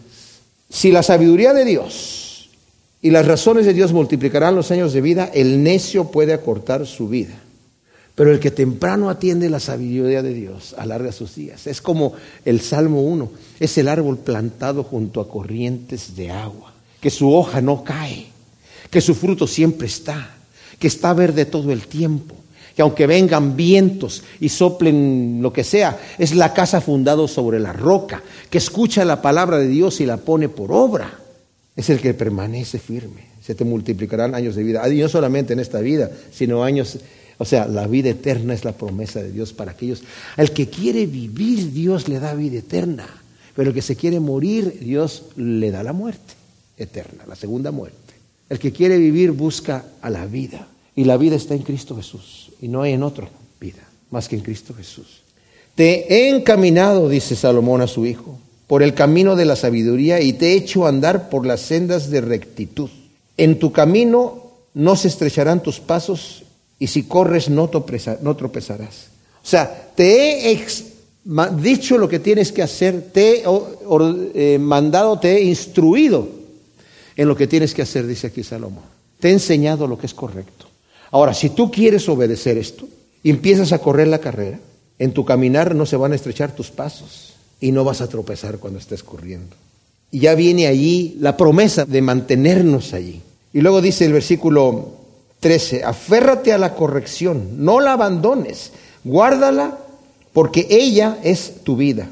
[0.69, 2.51] Si la sabiduría de Dios
[3.01, 7.09] y las razones de Dios multiplicarán los años de vida, el necio puede acortar su
[7.09, 7.41] vida.
[8.15, 11.67] Pero el que temprano atiende la sabiduría de Dios alarga sus días.
[11.67, 12.13] Es como
[12.45, 17.61] el Salmo 1, es el árbol plantado junto a corrientes de agua, que su hoja
[17.61, 18.27] no cae,
[18.91, 20.35] que su fruto siempre está,
[20.79, 22.35] que está verde todo el tiempo,
[22.77, 27.73] que aunque vengan vientos y soplen lo que sea, es la casa fundada sobre la
[27.73, 31.19] roca, que escucha la palabra de Dios y la pone por obra
[31.75, 33.33] es el que permanece firme.
[33.43, 34.87] Se te multiplicarán años de vida.
[34.89, 36.99] Y no solamente en esta vida, sino años,
[37.43, 40.05] o sea, la vida eterna es la promesa de Dios para aquellos.
[40.37, 43.05] Al que quiere vivir, Dios le da vida eterna.
[43.57, 46.35] Pero el que se quiere morir, Dios le da la muerte
[46.77, 48.15] eterna, la segunda muerte.
[48.49, 50.69] El que quiere vivir busca a la vida.
[50.95, 52.53] Y la vida está en Cristo Jesús.
[52.61, 53.29] Y no hay en otra
[53.59, 55.23] vida, más que en Cristo Jesús.
[55.75, 60.35] Te he encaminado, dice Salomón a su hijo por el camino de la sabiduría y
[60.35, 62.89] te he hecho andar por las sendas de rectitud.
[63.37, 66.42] En tu camino no se estrecharán tus pasos
[66.83, 69.07] y si corres no tropezarás.
[69.41, 70.67] O sea, te he
[71.61, 73.45] dicho lo que tienes que hacer, te he
[74.35, 76.29] eh, mandado, te he instruido
[77.15, 78.83] en lo que tienes que hacer, dice aquí Salomón.
[79.21, 80.67] Te he enseñado lo que es correcto.
[81.13, 82.89] Ahora, si tú quieres obedecer esto
[83.23, 84.59] y empiezas a correr la carrera,
[84.99, 88.59] en tu caminar no se van a estrechar tus pasos y no vas a tropezar
[88.59, 89.55] cuando estés corriendo.
[90.11, 93.21] Y ya viene allí la promesa de mantenernos allí.
[93.53, 95.02] Y luego dice el versículo
[95.43, 98.71] 13, aférrate a la corrección, no la abandones,
[99.03, 99.77] guárdala
[100.33, 102.09] porque ella es tu vida.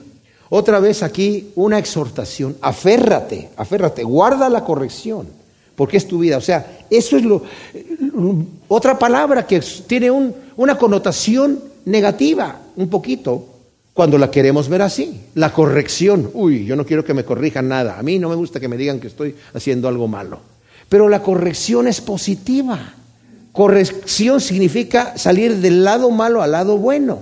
[0.48, 5.28] Otra vez aquí una exhortación, aférrate, aférrate, guarda la corrección,
[5.76, 6.38] porque es tu vida.
[6.38, 7.44] O sea, eso es lo,
[8.66, 13.46] otra palabra que tiene una connotación negativa, un poquito,
[13.94, 15.20] cuando la queremos ver así.
[15.36, 18.58] La corrección, uy, yo no quiero que me corrijan nada, a mí no me gusta
[18.58, 20.40] que me digan que estoy haciendo algo malo.
[20.88, 22.94] Pero la corrección es positiva.
[23.52, 27.18] Corrección significa salir del lado malo al lado bueno.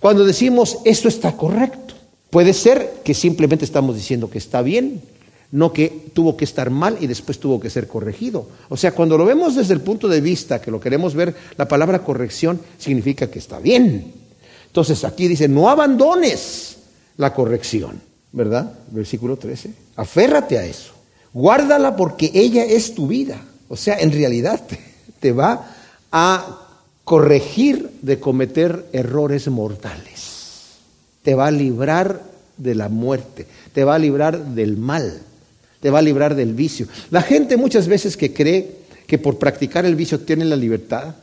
[0.00, 1.94] Cuando decimos esto está correcto,
[2.30, 5.02] puede ser que simplemente estamos diciendo que está bien,
[5.52, 8.48] no que tuvo que estar mal y después tuvo que ser corregido.
[8.68, 11.68] O sea, cuando lo vemos desde el punto de vista que lo queremos ver, la
[11.68, 14.12] palabra corrección significa que está bien.
[14.66, 16.76] Entonces aquí dice, no abandones
[17.16, 18.00] la corrección,
[18.32, 18.72] ¿verdad?
[18.90, 19.70] Versículo 13.
[19.96, 20.92] Aférrate a eso.
[21.32, 23.42] Guárdala porque ella es tu vida.
[23.68, 24.60] O sea, en realidad
[25.20, 25.74] te va
[26.12, 26.66] a
[27.04, 30.76] corregir de cometer errores mortales.
[31.22, 32.22] Te va a librar
[32.56, 35.20] de la muerte, te va a librar del mal,
[35.80, 36.86] te va a librar del vicio.
[37.10, 41.14] La gente muchas veces que cree que por practicar el vicio tiene la libertad.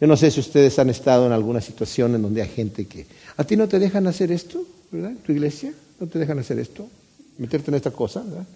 [0.00, 3.06] Yo no sé si ustedes han estado en alguna situación en donde hay gente que
[3.36, 5.12] a ti no te dejan hacer esto, ¿verdad?
[5.24, 6.88] Tu iglesia no te dejan hacer esto,
[7.38, 8.46] meterte en esta cosa, ¿verdad?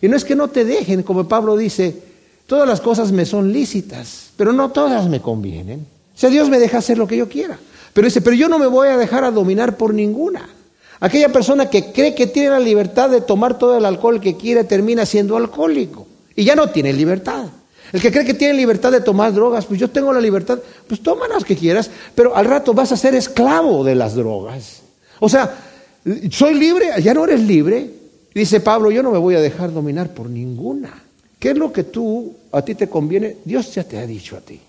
[0.00, 1.96] Y no es que no te dejen, como Pablo dice,
[2.46, 5.86] todas las cosas me son lícitas, pero no todas me convienen.
[6.14, 7.58] O sea, Dios me deja hacer lo que yo quiera.
[7.92, 10.48] Pero dice, pero yo no me voy a dejar a dominar por ninguna.
[11.00, 14.64] Aquella persona que cree que tiene la libertad de tomar todo el alcohol que quiere
[14.64, 17.46] termina siendo alcohólico y ya no tiene libertad.
[17.92, 21.02] El que cree que tiene libertad de tomar drogas, pues yo tengo la libertad, pues
[21.02, 24.82] toma las que quieras, pero al rato vas a ser esclavo de las drogas.
[25.20, 25.54] O sea,
[26.30, 27.90] soy libre, ya no eres libre,
[28.34, 31.01] Dice Pablo, yo no me voy a dejar dominar por ninguna.
[31.42, 33.38] ¿Qué es lo que tú, a ti te conviene?
[33.44, 34.60] Dios ya te ha dicho a ti.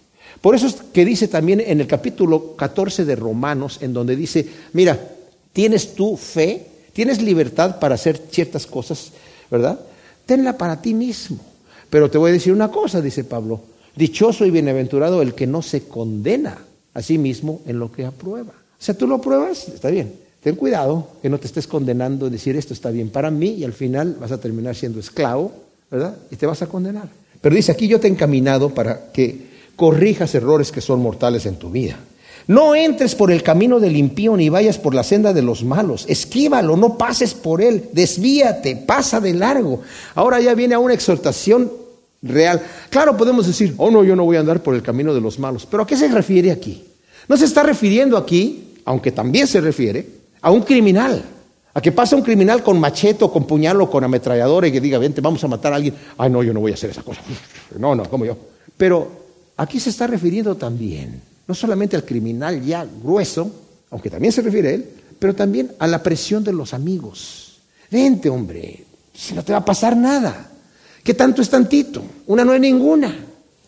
[0.41, 4.43] Por eso es que dice también en el capítulo 14 de Romanos, en donde dice,
[4.73, 4.99] mira,
[5.53, 9.11] tienes tu fe, tienes libertad para hacer ciertas cosas,
[9.51, 9.81] ¿verdad?
[10.25, 11.37] Tenla para ti mismo.
[11.91, 13.61] Pero te voy a decir una cosa, dice Pablo,
[13.95, 16.57] dichoso y bienaventurado el que no se condena
[16.95, 18.49] a sí mismo en lo que aprueba.
[18.49, 20.11] O sea, tú lo pruebas, está bien.
[20.41, 23.73] Ten cuidado que no te estés condenando, decir esto está bien para mí y al
[23.73, 25.51] final vas a terminar siendo esclavo,
[26.31, 27.07] Y te vas a condenar.
[27.41, 31.57] Pero dice aquí yo te he encaminado para que corrijas errores que son mortales en
[31.57, 31.97] tu vida.
[32.47, 36.05] No entres por el camino del impío ni vayas por la senda de los malos.
[36.09, 37.89] Esquívalo, no pases por él.
[37.93, 39.81] Desvíate, pasa de largo.
[40.15, 41.71] Ahora ya viene a una exhortación
[42.21, 42.61] real.
[42.89, 45.39] Claro, podemos decir, oh no, yo no voy a andar por el camino de los
[45.39, 45.65] malos.
[45.69, 46.83] Pero ¿a qué se refiere aquí?
[47.29, 50.05] No se está refiriendo aquí, aunque también se refiere,
[50.41, 51.23] a un criminal.
[51.75, 54.79] A que pase un criminal con machete o con puñal o con ametralladora y que
[54.79, 55.95] diga, vente, vamos a matar a alguien.
[56.17, 57.21] Ay, no, yo no voy a hacer esa cosa.
[57.79, 58.37] No, no, como yo.
[58.77, 59.09] Pero
[59.57, 63.49] aquí se está refiriendo también, no solamente al criminal ya grueso,
[63.89, 67.57] aunque también se refiere a él, pero también a la presión de los amigos.
[67.89, 68.83] Vente, hombre,
[69.13, 70.49] si no te va a pasar nada.
[71.03, 72.03] ¿Qué tanto es tantito?
[72.27, 73.13] Una no es ninguna.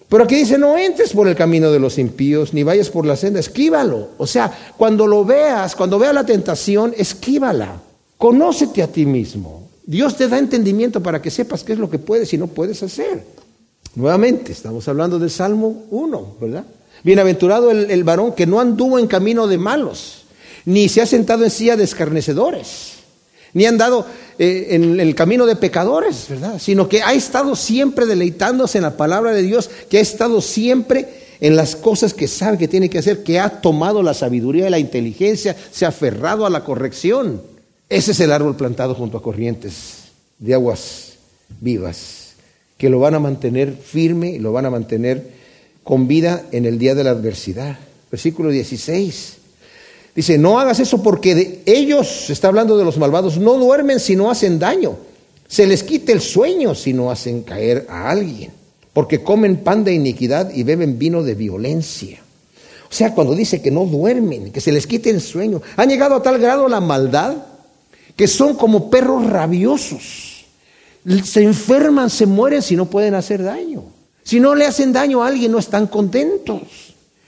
[0.07, 3.15] Pero aquí dice, no entres por el camino de los impíos, ni vayas por la
[3.15, 4.09] senda, esquívalo.
[4.17, 7.81] O sea, cuando lo veas, cuando veas la tentación, esquívala.
[8.17, 9.69] Conócete a ti mismo.
[9.85, 12.81] Dios te da entendimiento para que sepas qué es lo que puedes y no puedes
[12.81, 13.23] hacer.
[13.95, 16.65] Nuevamente, estamos hablando del Salmo 1, ¿verdad?
[17.03, 20.23] Bienaventurado el, el varón que no anduvo en camino de malos,
[20.65, 22.95] ni se ha sentado en silla de escarnecedores
[23.55, 24.05] ni han dado
[24.37, 26.59] eh, en el camino de pecadores, ¿verdad?
[26.59, 31.07] Sino que ha estado siempre deleitándose en la palabra de Dios, que ha estado siempre
[31.39, 34.71] en las cosas que sabe que tiene que hacer, que ha tomado la sabiduría y
[34.71, 37.41] la inteligencia, se ha aferrado a la corrección.
[37.89, 40.05] Ese es el árbol plantado junto a corrientes
[40.39, 41.13] de aguas
[41.61, 42.33] vivas,
[42.77, 45.29] que lo van a mantener firme y lo van a mantener
[45.83, 47.77] con vida en el día de la adversidad.
[48.09, 49.37] Versículo 16.
[50.15, 54.15] Dice, no hagas eso porque de ellos, está hablando de los malvados, no duermen si
[54.15, 54.97] no hacen daño.
[55.47, 58.51] Se les quita el sueño si no hacen caer a alguien.
[58.93, 62.19] Porque comen pan de iniquidad y beben vino de violencia.
[62.89, 66.15] O sea, cuando dice que no duermen, que se les quite el sueño, han llegado
[66.15, 67.35] a tal grado la maldad
[68.15, 70.45] que son como perros rabiosos.
[71.23, 73.83] Se enferman, se mueren si no pueden hacer daño.
[74.23, 76.61] Si no le hacen daño a alguien, no están contentos.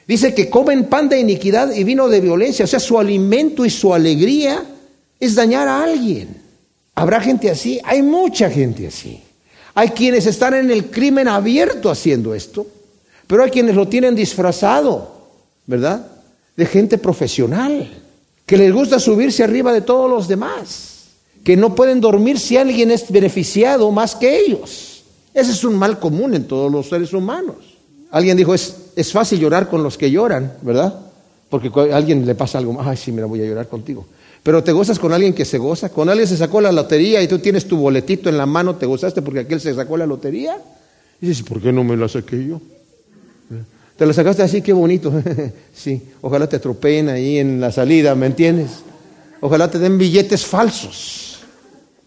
[0.07, 2.65] Dice que comen pan de iniquidad y vino de violencia.
[2.65, 4.63] O sea, su alimento y su alegría
[5.19, 6.29] es dañar a alguien.
[6.95, 7.79] ¿Habrá gente así?
[7.83, 9.21] Hay mucha gente así.
[9.75, 12.65] Hay quienes están en el crimen abierto haciendo esto,
[13.27, 15.27] pero hay quienes lo tienen disfrazado,
[15.67, 16.07] ¿verdad?
[16.55, 17.87] De gente profesional,
[18.47, 21.09] que les gusta subirse arriba de todos los demás,
[21.43, 25.03] que no pueden dormir si alguien es beneficiado más que ellos.
[25.33, 27.57] Ese es un mal común en todos los seres humanos.
[28.09, 30.97] Alguien dijo, es, es fácil llorar con los que lloran, ¿verdad?
[31.49, 34.05] Porque a alguien le pasa algo, ay, sí, mira, voy a llorar contigo.
[34.43, 37.27] Pero te gozas con alguien que se goza, con alguien se sacó la lotería y
[37.27, 40.57] tú tienes tu boletito en la mano, te gozaste porque aquel se sacó la lotería.
[41.19, 42.61] Y dices, ¿por qué no me la saqué yo?
[43.97, 45.11] Te la sacaste así, qué bonito.
[45.73, 48.83] sí, ojalá te atropellen ahí en la salida, ¿me entiendes?
[49.41, 51.39] Ojalá te den billetes falsos.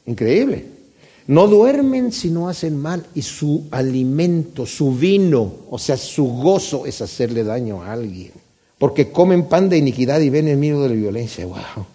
[0.06, 0.64] Increíble.
[1.26, 6.86] No duermen si no hacen mal y su alimento, su vino, o sea, su gozo
[6.86, 8.32] es hacerle daño a alguien.
[8.78, 11.44] Porque comen pan de iniquidad y ven el miedo de la violencia.
[11.46, 11.86] Wow.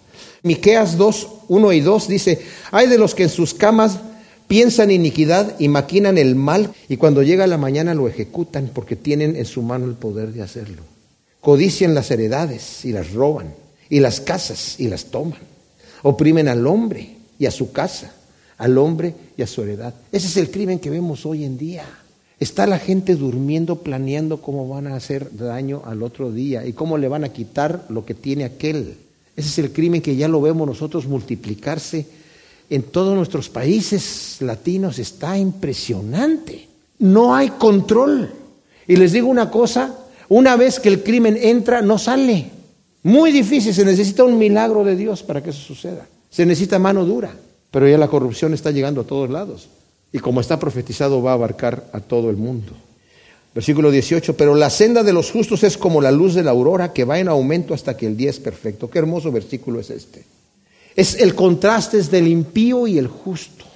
[0.42, 2.40] Miqueas 2, 1 y 2 dice,
[2.70, 3.98] hay de los que en sus camas
[4.46, 9.36] piensan iniquidad y maquinan el mal y cuando llega la mañana lo ejecutan porque tienen
[9.36, 10.82] en su mano el poder de hacerlo.
[11.40, 13.54] Codician las heredades y las roban
[13.88, 15.38] y las casas y las toman.
[16.02, 18.12] Oprimen al hombre y a su casa,
[18.58, 19.94] al hombre y a su heredad.
[20.12, 21.84] Ese es el crimen que vemos hoy en día.
[22.38, 26.98] Está la gente durmiendo, planeando cómo van a hacer daño al otro día y cómo
[26.98, 28.96] le van a quitar lo que tiene aquel.
[29.36, 32.06] Ese es el crimen que ya lo vemos nosotros multiplicarse
[32.70, 34.98] en todos nuestros países latinos.
[34.98, 36.68] Está impresionante.
[36.98, 38.32] No hay control.
[38.86, 39.94] Y les digo una cosa,
[40.28, 42.50] una vez que el crimen entra, no sale.
[43.02, 46.06] Muy difícil, se necesita un milagro de Dios para que eso suceda.
[46.30, 47.32] Se necesita mano dura,
[47.70, 49.68] pero ya la corrupción está llegando a todos lados.
[50.12, 52.72] Y como está profetizado, va a abarcar a todo el mundo.
[53.54, 56.92] Versículo 18, pero la senda de los justos es como la luz de la aurora
[56.92, 58.90] que va en aumento hasta que el día es perfecto.
[58.90, 60.24] Qué hermoso versículo es este.
[60.96, 63.66] Es el contraste del impío y el justo.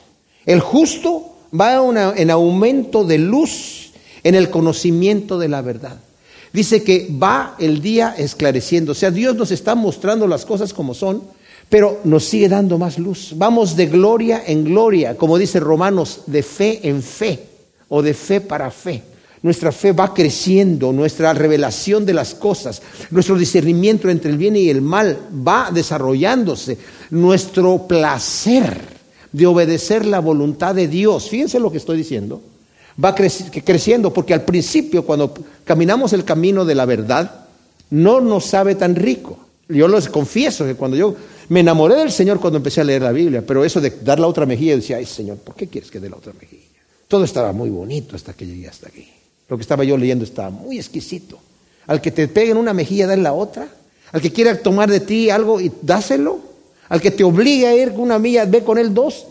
[0.47, 1.75] El justo va
[2.17, 3.93] en aumento de luz
[4.25, 5.99] en el conocimiento de la verdad.
[6.53, 8.93] Dice que va el día esclareciendo.
[8.93, 11.23] O sea, Dios nos está mostrando las cosas como son,
[11.69, 13.35] pero nos sigue dando más luz.
[13.37, 17.39] Vamos de gloria en gloria, como dice Romanos, de fe en fe
[17.89, 19.03] o de fe para fe.
[19.43, 24.69] Nuestra fe va creciendo, nuestra revelación de las cosas, nuestro discernimiento entre el bien y
[24.69, 26.77] el mal va desarrollándose,
[27.11, 28.83] nuestro placer
[29.33, 32.43] de obedecer la voluntad de Dios, fíjense lo que estoy diciendo,
[33.03, 35.33] va creciendo, porque al principio cuando
[35.65, 37.47] caminamos el camino de la verdad,
[37.91, 39.39] no nos sabe tan rico.
[39.69, 41.15] Yo les confieso que cuando yo
[41.49, 44.27] me enamoré del Señor cuando empecé a leer la Biblia, pero eso de dar la
[44.27, 46.65] otra mejilla, decía, ay Señor, ¿por qué quieres que dé la otra mejilla?
[47.09, 49.09] Todo estaba muy bonito hasta que llegué hasta aquí.
[49.51, 51.39] Lo que estaba yo leyendo estaba muy exquisito.
[51.89, 53.69] Al que te peguen una mejilla, da la otra.
[54.13, 56.39] Al que quiera tomar de ti algo y dáselo.
[56.89, 59.27] Al que te obligue a ir con una milla, ve con él dos.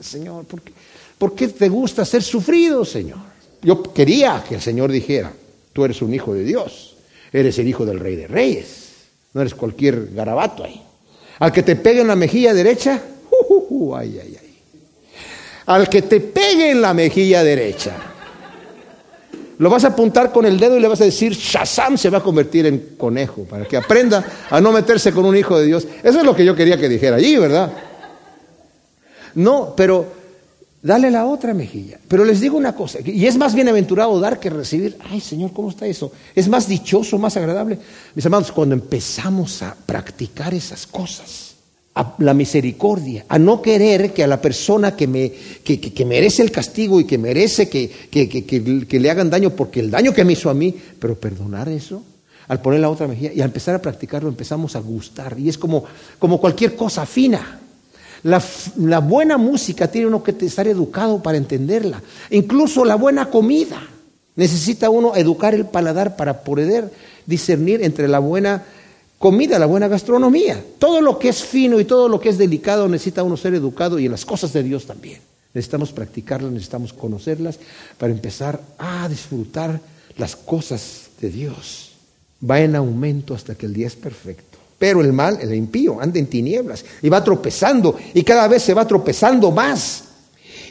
[0.00, 0.72] Señor, ¿por qué,
[1.18, 3.18] ¿por qué te gusta ser sufrido, Señor?
[3.62, 5.32] Yo quería que el Señor dijera,
[5.72, 6.96] tú eres un hijo de Dios,
[7.32, 8.68] eres el hijo del rey de reyes,
[9.34, 10.82] no eres cualquier garabato ahí.
[11.38, 13.00] Al que te pegue en la mejilla derecha,
[13.96, 14.58] ay, ay, ay.
[15.66, 18.13] Al que te pegue en la mejilla derecha,
[19.58, 22.18] lo vas a apuntar con el dedo y le vas a decir, Shazam se va
[22.18, 25.86] a convertir en conejo, para que aprenda a no meterse con un hijo de Dios.
[26.02, 27.72] Eso es lo que yo quería que dijera allí, ¿verdad?
[29.34, 30.06] No, pero
[30.82, 31.98] dale la otra mejilla.
[32.08, 34.96] Pero les digo una cosa, y es más bienaventurado dar que recibir.
[35.10, 36.12] Ay, Señor, ¿cómo está eso?
[36.34, 37.78] Es más dichoso, más agradable.
[38.14, 41.43] Mis hermanos, cuando empezamos a practicar esas cosas,
[41.96, 45.32] a la misericordia, a no querer que a la persona que, me,
[45.62, 50.12] que, merece el castigo y que merece que, que, le hagan daño porque el daño
[50.12, 52.02] que me hizo a mí, pero perdonar eso,
[52.48, 55.56] al poner la otra mejilla y al empezar a practicarlo empezamos a gustar y es
[55.56, 55.84] como,
[56.18, 57.60] como cualquier cosa fina.
[58.24, 58.42] La,
[58.78, 63.80] la buena música tiene uno que estar educado para entenderla, incluso la buena comida.
[64.34, 66.90] Necesita uno educar el paladar para poder
[67.24, 68.64] discernir entre la buena
[69.24, 70.62] comida, la buena gastronomía.
[70.78, 73.98] Todo lo que es fino y todo lo que es delicado necesita uno ser educado
[73.98, 75.18] y en las cosas de Dios también.
[75.54, 77.58] Necesitamos practicarlas, necesitamos conocerlas
[77.96, 79.80] para empezar a disfrutar
[80.18, 81.92] las cosas de Dios.
[82.38, 84.58] Va en aumento hasta que el día es perfecto.
[84.78, 88.74] Pero el mal, el impío, anda en tinieblas y va tropezando y cada vez se
[88.74, 90.04] va tropezando más.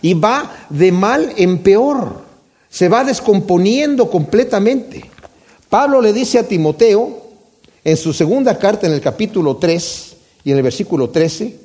[0.04, 2.22] Y va de mal en peor.
[2.70, 5.10] Se va descomponiendo completamente.
[5.72, 7.23] Pablo le dice a Timoteo,
[7.84, 11.58] en su segunda carta, en el capítulo 3 y en el versículo 13,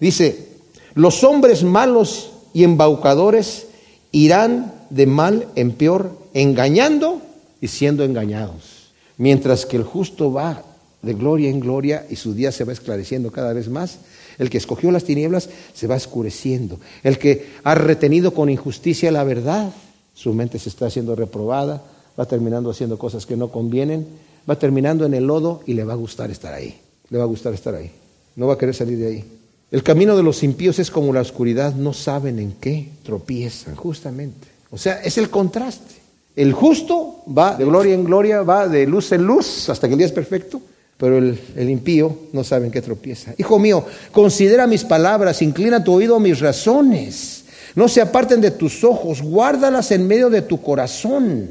[0.00, 0.48] dice,
[0.94, 3.66] los hombres malos y embaucadores
[4.12, 7.20] irán de mal en peor, engañando
[7.60, 8.92] y siendo engañados.
[9.18, 10.62] Mientras que el justo va
[11.02, 13.98] de gloria en gloria y su día se va esclareciendo cada vez más,
[14.38, 16.80] el que escogió las tinieblas se va escureciendo.
[17.02, 19.70] El que ha retenido con injusticia la verdad,
[20.14, 21.82] su mente se está haciendo reprobada,
[22.18, 24.06] va terminando haciendo cosas que no convienen
[24.48, 26.78] va terminando en el lodo y le va a gustar estar ahí.
[27.10, 27.90] Le va a gustar estar ahí.
[28.36, 29.24] No va a querer salir de ahí.
[29.70, 34.48] El camino de los impíos es como la oscuridad, no saben en qué tropiezan, justamente.
[34.70, 35.96] O sea, es el contraste.
[36.36, 39.98] El justo va de gloria en gloria, va de luz en luz hasta que el
[39.98, 40.60] día es perfecto.
[40.98, 43.34] pero el, el, impío no sabe en qué tropieza.
[43.38, 47.44] Hijo mío, considera mis palabras, inclina tu oído a mis razones.
[47.74, 51.50] No se aparten de tus ojos, guárdalas en medio de tu corazón.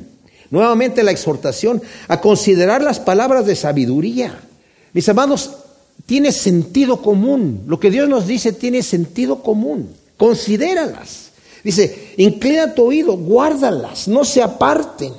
[0.52, 4.40] Nuevamente la exhortación a considerar las palabras de sabiduría.
[4.94, 5.52] Mis amados,
[6.06, 7.64] tiene sentido común.
[7.68, 9.90] Lo que Dios nos dice tiene sentido común.
[10.18, 11.32] Considéralas.
[11.64, 15.14] Dice, inclina tu oído, guárdalas, no se aparten.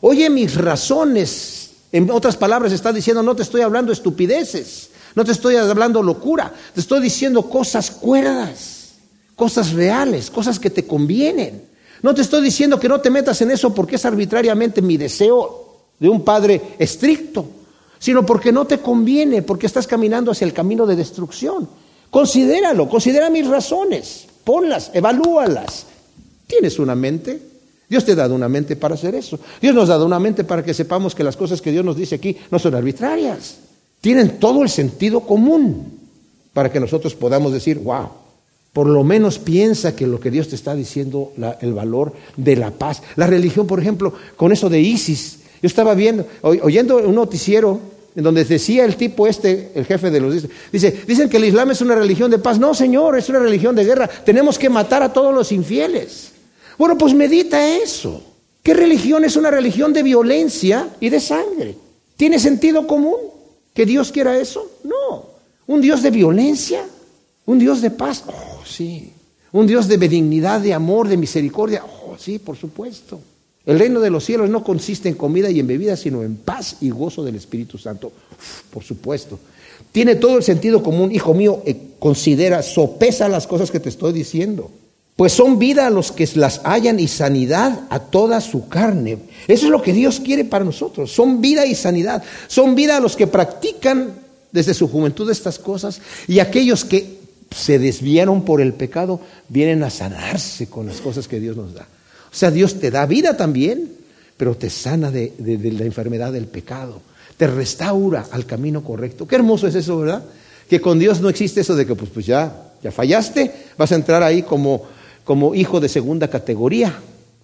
[0.00, 1.70] Oye mis razones.
[1.92, 6.52] En otras palabras, está diciendo, no te estoy hablando estupideces, no te estoy hablando locura,
[6.74, 8.94] te estoy diciendo cosas cuerdas,
[9.36, 11.62] cosas reales, cosas que te convienen.
[12.04, 15.86] No te estoy diciendo que no te metas en eso porque es arbitrariamente mi deseo
[15.98, 17.46] de un padre estricto,
[17.98, 21.66] sino porque no te conviene, porque estás caminando hacia el camino de destrucción.
[22.10, 25.86] Considéralo, considera mis razones, ponlas, evalúalas.
[26.46, 27.40] ¿Tienes una mente?
[27.88, 29.38] Dios te ha dado una mente para hacer eso.
[29.62, 31.96] Dios nos ha dado una mente para que sepamos que las cosas que Dios nos
[31.96, 33.56] dice aquí no son arbitrarias.
[34.02, 36.00] Tienen todo el sentido común
[36.52, 38.10] para que nosotros podamos decir, wow,
[38.74, 42.72] por lo menos piensa que lo que Dios te está diciendo, el valor de la
[42.72, 43.02] paz.
[43.14, 45.38] La religión, por ejemplo, con eso de ISIS.
[45.62, 47.78] Yo estaba viendo, oyendo un noticiero
[48.16, 50.48] en donde decía el tipo este, el jefe de los...
[50.72, 52.58] Dice, dicen que el Islam es una religión de paz.
[52.58, 54.08] No, señor, es una religión de guerra.
[54.08, 56.32] Tenemos que matar a todos los infieles.
[56.76, 58.22] Bueno, pues medita eso.
[58.60, 61.76] ¿Qué religión es una religión de violencia y de sangre?
[62.16, 63.20] ¿Tiene sentido común
[63.72, 64.68] que Dios quiera eso?
[64.82, 65.26] No.
[65.68, 66.84] ¿Un Dios de violencia?
[67.46, 68.24] ¿Un Dios de paz?
[68.26, 69.12] Oh, sí.
[69.52, 71.84] ¿Un Dios de benignidad, de amor, de misericordia?
[71.84, 73.20] Oh, sí, por supuesto.
[73.66, 76.76] El reino de los cielos no consiste en comida y en bebida, sino en paz
[76.80, 78.12] y gozo del Espíritu Santo.
[78.70, 79.38] por supuesto.
[79.92, 84.12] Tiene todo el sentido común, hijo mío, eh, considera, sopesa las cosas que te estoy
[84.12, 84.70] diciendo.
[85.16, 89.18] Pues son vida a los que las hallan y sanidad a toda su carne.
[89.46, 91.12] Eso es lo que Dios quiere para nosotros.
[91.12, 92.24] Son vida y sanidad.
[92.48, 94.12] Son vida a los que practican
[94.50, 97.23] desde su juventud estas cosas y aquellos que
[97.54, 101.82] se desviaron por el pecado vienen a sanarse con las cosas que Dios nos da.
[101.82, 103.92] O sea, Dios te da vida también,
[104.36, 107.00] pero te sana de, la enfermedad del pecado,
[107.36, 109.26] te restaura al camino correcto.
[109.26, 110.24] Qué hermoso es eso, ¿verdad?
[110.68, 114.22] Que con Dios no existe eso de que pues, pues ya, fallaste, vas a entrar
[114.22, 116.98] ahí como hijo de segunda categoría.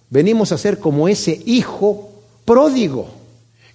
[0.09, 2.11] Venimos a ser como ese hijo
[2.43, 3.20] pródigo.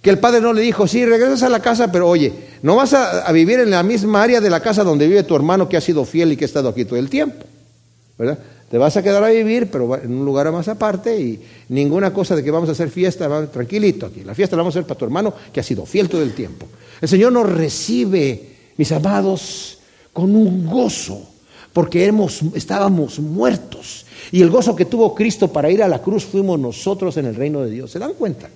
[0.07, 2.31] Que el padre no le dijo, sí, regresas a la casa, pero oye,
[2.61, 5.67] no vas a, vivir en la misma área de la casa donde vive tu hermano
[5.67, 7.45] que ha sido fiel y que ha estado aquí todo el tiempo.
[8.17, 8.39] ¿Verdad?
[8.71, 12.37] Te vas a quedar a vivir, pero en un lugar más aparte y ninguna cosa
[12.37, 14.23] de que vamos a hacer fiesta, tranquilito aquí.
[14.23, 16.33] La fiesta la vamos a hacer para tu hermano que ha sido fiel todo el
[16.33, 16.67] tiempo.
[17.01, 18.43] El Señor nos recibe,
[18.77, 19.79] mis amados,
[20.13, 21.21] con un gozo,
[21.73, 22.09] porque
[22.55, 24.05] estábamos muertos.
[24.31, 27.35] Y el gozo que tuvo Cristo para ir a la cruz fuimos nosotros en el
[27.35, 27.91] reino de Dios.
[27.91, 28.47] ¿Se dan cuenta?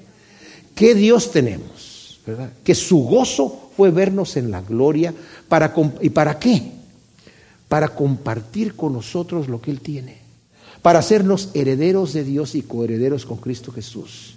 [0.75, 2.19] ¿Qué Dios tenemos?
[2.25, 2.51] ¿verdad?
[2.63, 5.13] Que su gozo fue vernos en la gloria.
[5.47, 6.71] Para, ¿Y para qué?
[7.71, 10.17] para compartir con nosotros lo que Él tiene,
[10.81, 14.35] para hacernos herederos de Dios y coherederos con Cristo Jesús,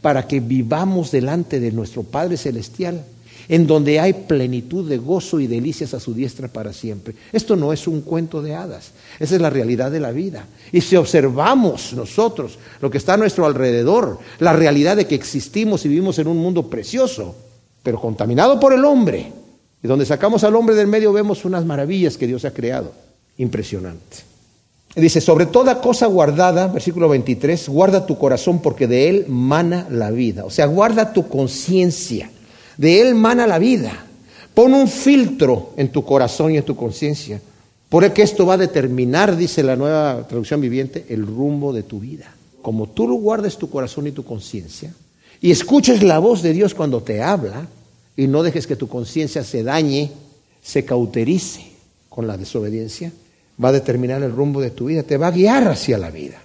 [0.00, 3.04] para que vivamos delante de nuestro Padre Celestial,
[3.48, 7.14] en donde hay plenitud de gozo y delicias a su diestra para siempre.
[7.32, 10.46] Esto no es un cuento de hadas, esa es la realidad de la vida.
[10.70, 15.84] Y si observamos nosotros lo que está a nuestro alrededor, la realidad de que existimos
[15.84, 17.34] y vivimos en un mundo precioso,
[17.82, 19.32] pero contaminado por el hombre,
[19.82, 22.92] y donde sacamos al hombre del medio vemos unas maravillas que Dios ha creado.
[23.38, 24.28] Impresionante.
[24.96, 30.10] Dice, sobre toda cosa guardada, versículo 23, guarda tu corazón porque de él mana la
[30.10, 30.44] vida.
[30.44, 32.30] O sea, guarda tu conciencia.
[32.78, 34.06] De él mana la vida.
[34.54, 37.42] Pon un filtro en tu corazón y en tu conciencia.
[37.90, 42.34] Porque esto va a determinar, dice la nueva traducción viviente, el rumbo de tu vida.
[42.62, 44.94] Como tú guardes tu corazón y tu conciencia
[45.40, 47.68] y escuches la voz de Dios cuando te habla,
[48.16, 50.10] y no dejes que tu conciencia se dañe,
[50.60, 51.64] se cauterice
[52.08, 53.12] con la desobediencia,
[53.62, 56.40] va a determinar el rumbo de tu vida, te va a guiar hacia la vida.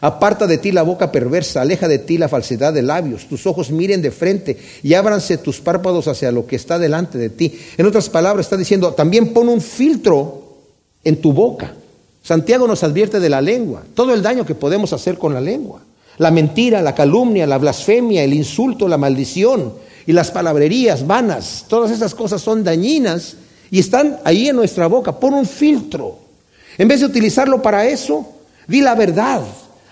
[0.00, 3.70] Aparta de ti la boca perversa, aleja de ti la falsedad de labios, tus ojos
[3.70, 7.58] miren de frente y ábranse tus párpados hacia lo que está delante de ti.
[7.76, 10.56] En otras palabras, está diciendo, también pon un filtro
[11.02, 11.74] en tu boca.
[12.22, 15.80] Santiago nos advierte de la lengua, todo el daño que podemos hacer con la lengua.
[16.18, 19.72] La mentira, la calumnia, la blasfemia, el insulto, la maldición,
[20.08, 23.36] y las palabrerías vanas, todas esas cosas son dañinas
[23.70, 25.20] y están ahí en nuestra boca.
[25.20, 26.18] Pon un filtro.
[26.78, 28.26] En vez de utilizarlo para eso,
[28.66, 29.42] di la verdad,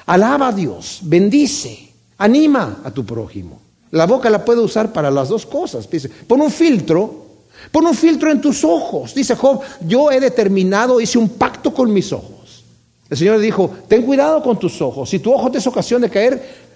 [0.06, 3.60] alaba a Dios, bendice, anima a tu prójimo.
[3.90, 5.88] La boca la puede usar para las dos cosas.
[5.88, 7.26] Dice, pon un filtro,
[7.70, 9.14] pon un filtro en tus ojos.
[9.14, 12.64] Dice Job, yo he determinado, hice un pacto con mis ojos.
[13.08, 15.08] El Señor dijo, ten cuidado con tus ojos.
[15.08, 16.66] Si tu ojo te es ocasión de caer,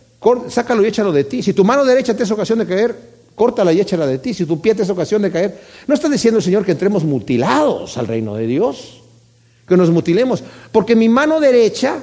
[0.49, 1.43] sácalo y échalo de ti.
[1.43, 3.11] Si tu mano derecha te es ocasión de caer,
[3.41, 4.35] Córtala y échala de ti.
[4.35, 7.05] Si tu pie te es ocasión de caer, no está diciendo el Señor que entremos
[7.05, 9.01] mutilados al reino de Dios,
[9.67, 12.03] que nos mutilemos, porque mi mano derecha,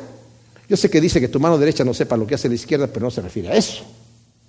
[0.70, 2.88] yo sé que dice que tu mano derecha no sepa lo que hace la izquierda,
[2.88, 3.84] pero no se refiere a eso.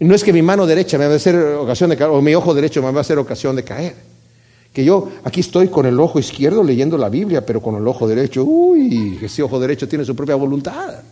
[0.01, 2.35] No es que mi mano derecha me va a hacer ocasión de caer, o mi
[2.35, 3.95] ojo derecho me va a hacer ocasión de caer.
[4.73, 8.07] Que yo aquí estoy con el ojo izquierdo leyendo la Biblia, pero con el ojo
[8.07, 11.03] derecho, uy, ese ojo derecho tiene su propia voluntad.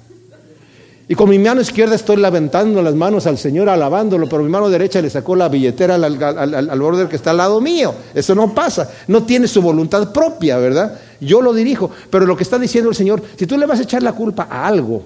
[1.09, 4.69] Y con mi mano izquierda estoy levantando las manos al Señor, alabándolo, pero mi mano
[4.69, 7.95] derecha le sacó la billetera al, al, border que está al lado mío.
[8.13, 8.91] Eso no pasa.
[9.07, 10.99] No tiene su voluntad propia, ¿verdad?
[11.21, 11.91] Yo lo dirijo.
[12.11, 14.49] Pero lo que está diciendo el Señor, si tú le vas a echar la culpa
[14.51, 15.03] a algo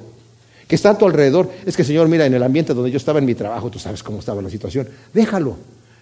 [0.66, 3.18] que está a tu alrededor, es que Señor, mira, en el ambiente donde yo estaba
[3.18, 5.56] en mi trabajo, tú sabes cómo estaba la situación, déjalo.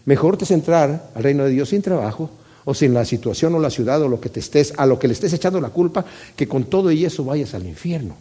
[0.04, 2.30] Mejor te centrar al reino de Dios sin trabajo
[2.64, 5.08] o sin la situación o la ciudad o lo que te estés, a lo que
[5.08, 6.04] le estés echando la culpa,
[6.36, 8.14] que con todo y eso vayas al infierno.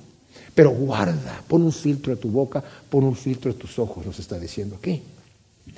[0.56, 4.18] Pero guarda, pon un filtro a tu boca, pon un filtro a tus ojos, nos
[4.18, 5.02] está diciendo aquí.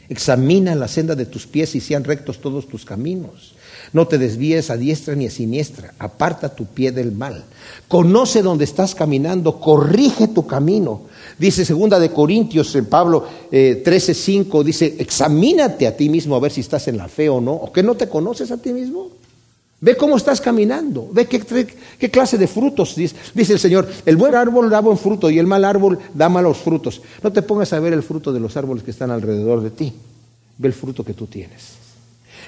[0.10, 3.54] Examina la senda de tus pies y sean rectos todos tus caminos.
[3.94, 5.94] No te desvíes a diestra ni a siniestra.
[6.00, 7.44] Aparta tu pie del mal.
[7.88, 9.60] Conoce dónde estás caminando.
[9.60, 11.04] Corrige tu camino.
[11.38, 16.52] Dice segunda de Corintios en Pablo eh, 13:5 dice, "Examínate a ti mismo a ver
[16.52, 19.19] si estás en la fe o no, o que no te conoces a ti mismo."
[19.82, 23.88] Ve cómo estás caminando, ve qué, clase de frutos dice, dice, el Señor.
[24.06, 27.02] El buen árbol da buen fruto y el mal árbol da malos frutos.
[27.24, 29.94] No te pongas a ver el fruto de los árboles que están alrededor de ti,
[30.58, 31.78] ve el fruto que tú tienes.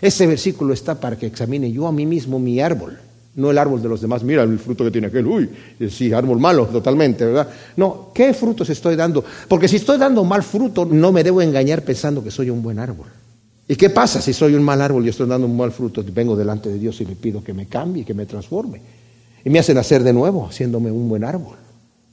[0.02, 3.00] Ese versículo está para que examine yo a mí mismo mi árbol,
[3.36, 4.24] no el árbol de los demás.
[4.24, 5.50] Mira el fruto que tiene aquel, uy,
[5.90, 7.48] sí, árbol malo totalmente, ¿verdad?
[7.78, 9.24] No, ¿qué frutos estoy dando?
[9.48, 12.78] Porque si estoy dando mal fruto, no me debo engañar pensando que soy un buen
[12.78, 13.08] árbol.
[13.72, 16.04] ¿Y qué pasa si soy un mal árbol y estoy dando un mal fruto?
[16.06, 18.82] Vengo delante de Dios y le pido que me cambie, que me transforme.
[19.46, 21.56] Y me hace nacer de nuevo, haciéndome un buen árbol,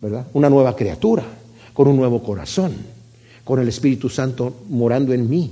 [0.00, 0.28] ¿verdad?
[0.34, 1.24] Una nueva criatura,
[1.74, 2.76] con un nuevo corazón,
[3.42, 5.50] con el Espíritu Santo morando en mí.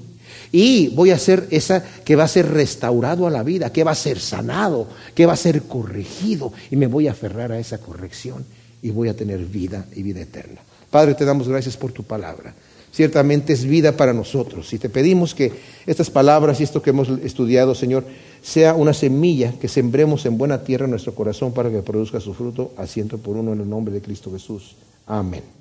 [0.52, 3.90] Y voy a ser esa que va a ser restaurado a la vida, que va
[3.90, 6.52] a ser sanado, que va a ser corregido.
[6.70, 8.44] Y me voy a aferrar a esa corrección
[8.80, 10.60] y voy a tener vida y vida eterna.
[10.88, 12.54] Padre, te damos gracias por tu palabra
[12.96, 14.72] ciertamente es vida para nosotros.
[14.72, 15.52] Y te pedimos que
[15.84, 18.04] estas palabras y esto que hemos estudiado, Señor,
[18.40, 22.72] sea una semilla que sembremos en buena tierra nuestro corazón para que produzca su fruto
[22.78, 24.76] a ciento por uno en el nombre de Cristo Jesús.
[25.06, 25.55] Amén.